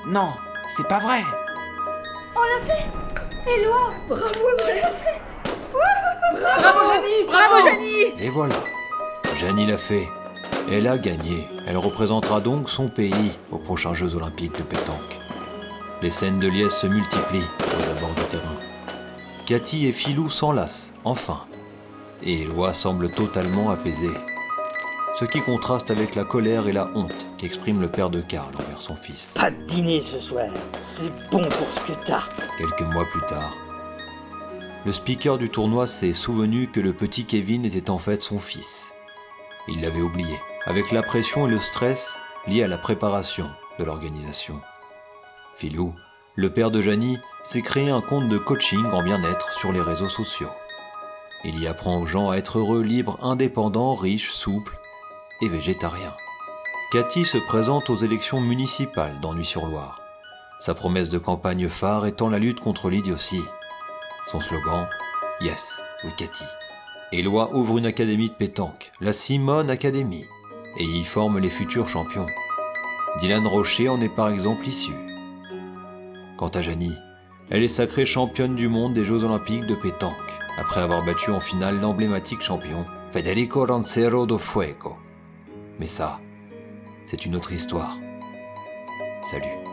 Non, 0.07 0.33
c'est 0.75 0.87
pas 0.87 0.99
vrai 0.99 1.23
On 2.35 2.41
l'a 2.41 2.73
fait 2.75 2.85
Éloi 3.59 3.91
Bravo, 4.07 4.23
on 4.23 4.57
l'a 4.57 4.89
fait 4.89 5.21
Bravo, 5.71 6.61
Bravo, 6.61 6.93
Janie 6.93 7.25
Bravo, 7.27 7.65
Janie 7.65 8.23
Et 8.23 8.29
voilà, 8.29 8.55
Janie 9.39 9.65
l'a 9.65 9.79
fait. 9.79 10.07
Elle 10.71 10.87
a 10.87 10.99
gagné. 10.99 11.47
Elle 11.65 11.77
représentera 11.77 12.39
donc 12.39 12.69
son 12.69 12.87
pays 12.87 13.31
aux 13.51 13.57
prochains 13.57 13.95
Jeux 13.95 14.13
olympiques 14.15 14.57
de 14.57 14.63
pétanque. 14.63 15.19
Les 16.03 16.11
scènes 16.11 16.39
de 16.39 16.49
liesse 16.49 16.77
se 16.77 16.87
multiplient 16.87 17.49
aux 17.59 17.89
abords 17.89 18.13
du 18.15 18.23
terrain. 18.25 18.55
Cathy 19.47 19.87
et 19.87 19.91
Philou 19.91 20.29
s'enlacent, 20.29 20.93
enfin. 21.03 21.45
Et 22.21 22.43
Éloi 22.43 22.75
semble 22.75 23.09
totalement 23.09 23.71
apaisée. 23.71 24.13
Ce 25.17 25.23
qui 25.23 25.39
contraste 25.39 25.91
avec 25.91 26.13
la 26.15 26.25
colère 26.25 26.67
et 26.67 26.73
la 26.73 26.89
honte 26.93 27.27
qu'exprime 27.37 27.79
le 27.79 27.89
père 27.89 28.09
de 28.09 28.19
Karl 28.19 28.53
envers 28.53 28.81
son 28.81 28.97
fils. 28.97 29.33
Pas 29.35 29.49
de 29.49 29.63
dîner 29.63 30.01
ce 30.01 30.19
soir. 30.19 30.51
C'est 30.79 31.11
bon 31.31 31.47
pour 31.57 31.71
ce 31.71 31.79
que 31.79 31.93
t'as. 32.03 32.23
Quelques 32.57 32.81
mois 32.93 33.05
plus 33.05 33.25
tard, 33.25 33.53
le 34.85 34.91
speaker 34.91 35.37
du 35.37 35.49
tournoi 35.49 35.87
s'est 35.87 36.13
souvenu 36.13 36.67
que 36.67 36.81
le 36.81 36.93
petit 36.93 37.25
Kevin 37.25 37.65
était 37.65 37.89
en 37.89 37.97
fait 37.97 38.21
son 38.21 38.39
fils. 38.39 38.91
Il 39.69 39.81
l'avait 39.81 40.01
oublié, 40.01 40.37
avec 40.65 40.91
la 40.91 41.01
pression 41.01 41.47
et 41.47 41.49
le 41.49 41.59
stress 41.59 42.17
liés 42.45 42.63
à 42.63 42.67
la 42.67 42.77
préparation 42.77 43.49
de 43.79 43.85
l'organisation. 43.85 44.59
Philou, 45.55 45.95
le 46.35 46.51
père 46.51 46.71
de 46.71 46.81
Janie, 46.81 47.17
s'est 47.45 47.61
créé 47.61 47.89
un 47.89 48.01
compte 48.01 48.27
de 48.27 48.37
coaching 48.37 48.85
en 48.91 49.01
bien-être 49.01 49.53
sur 49.53 49.71
les 49.71 49.81
réseaux 49.81 50.09
sociaux. 50.09 50.51
Il 51.45 51.59
y 51.59 51.67
apprend 51.67 51.99
aux 51.99 52.05
gens 52.05 52.29
à 52.31 52.35
être 52.35 52.59
heureux, 52.59 52.83
libres, 52.83 53.17
indépendants, 53.23 53.95
riches, 53.95 54.31
souples 54.31 54.77
et 55.41 55.49
végétariens. 55.49 56.15
Cathy 56.91 57.25
se 57.25 57.37
présente 57.37 57.89
aux 57.89 57.95
élections 57.95 58.39
municipales 58.39 59.19
d'Ennui-sur-Loire. 59.21 60.01
Sa 60.59 60.73
promesse 60.73 61.09
de 61.09 61.17
campagne 61.17 61.67
phare 61.67 62.05
étant 62.05 62.29
la 62.29 62.39
lutte 62.39 62.59
contre 62.59 62.89
l'idiotie. 62.89 63.43
Son 64.31 64.39
slogan 64.39 64.87
Yes, 65.41 65.79
oui 66.03 66.11
Cathy. 66.17 66.45
Éloi 67.11 67.53
ouvre 67.53 67.77
une 67.77 67.85
académie 67.85 68.29
de 68.29 68.35
pétanque, 68.35 68.91
la 69.01 69.13
Simone 69.13 69.69
Academy, 69.69 70.25
et 70.77 70.83
y 70.83 71.03
forme 71.03 71.39
les 71.39 71.49
futurs 71.49 71.89
champions. 71.89 72.27
Dylan 73.19 73.45
Rocher 73.47 73.89
en 73.89 74.01
est 74.01 74.09
par 74.09 74.29
exemple 74.29 74.67
issu. 74.67 74.93
Quant 76.37 76.49
à 76.49 76.61
Janie, 76.61 76.95
elle 77.49 77.63
est 77.63 77.67
sacrée 77.67 78.05
championne 78.05 78.55
du 78.55 78.67
monde 78.67 78.93
des 78.93 79.05
Jeux 79.05 79.23
Olympiques 79.23 79.67
de 79.67 79.75
pétanque, 79.75 80.15
après 80.57 80.81
avoir 80.81 81.03
battu 81.05 81.31
en 81.31 81.39
finale 81.39 81.79
l'emblématique 81.79 82.41
champion 82.41 82.85
Federico 83.11 83.65
Rancero 83.65 84.25
do 84.25 84.37
Fuego. 84.37 84.97
Mais 85.79 85.87
ça, 85.87 86.19
c'est 87.05 87.25
une 87.25 87.35
autre 87.35 87.51
histoire. 87.51 87.97
Salut. 89.23 89.64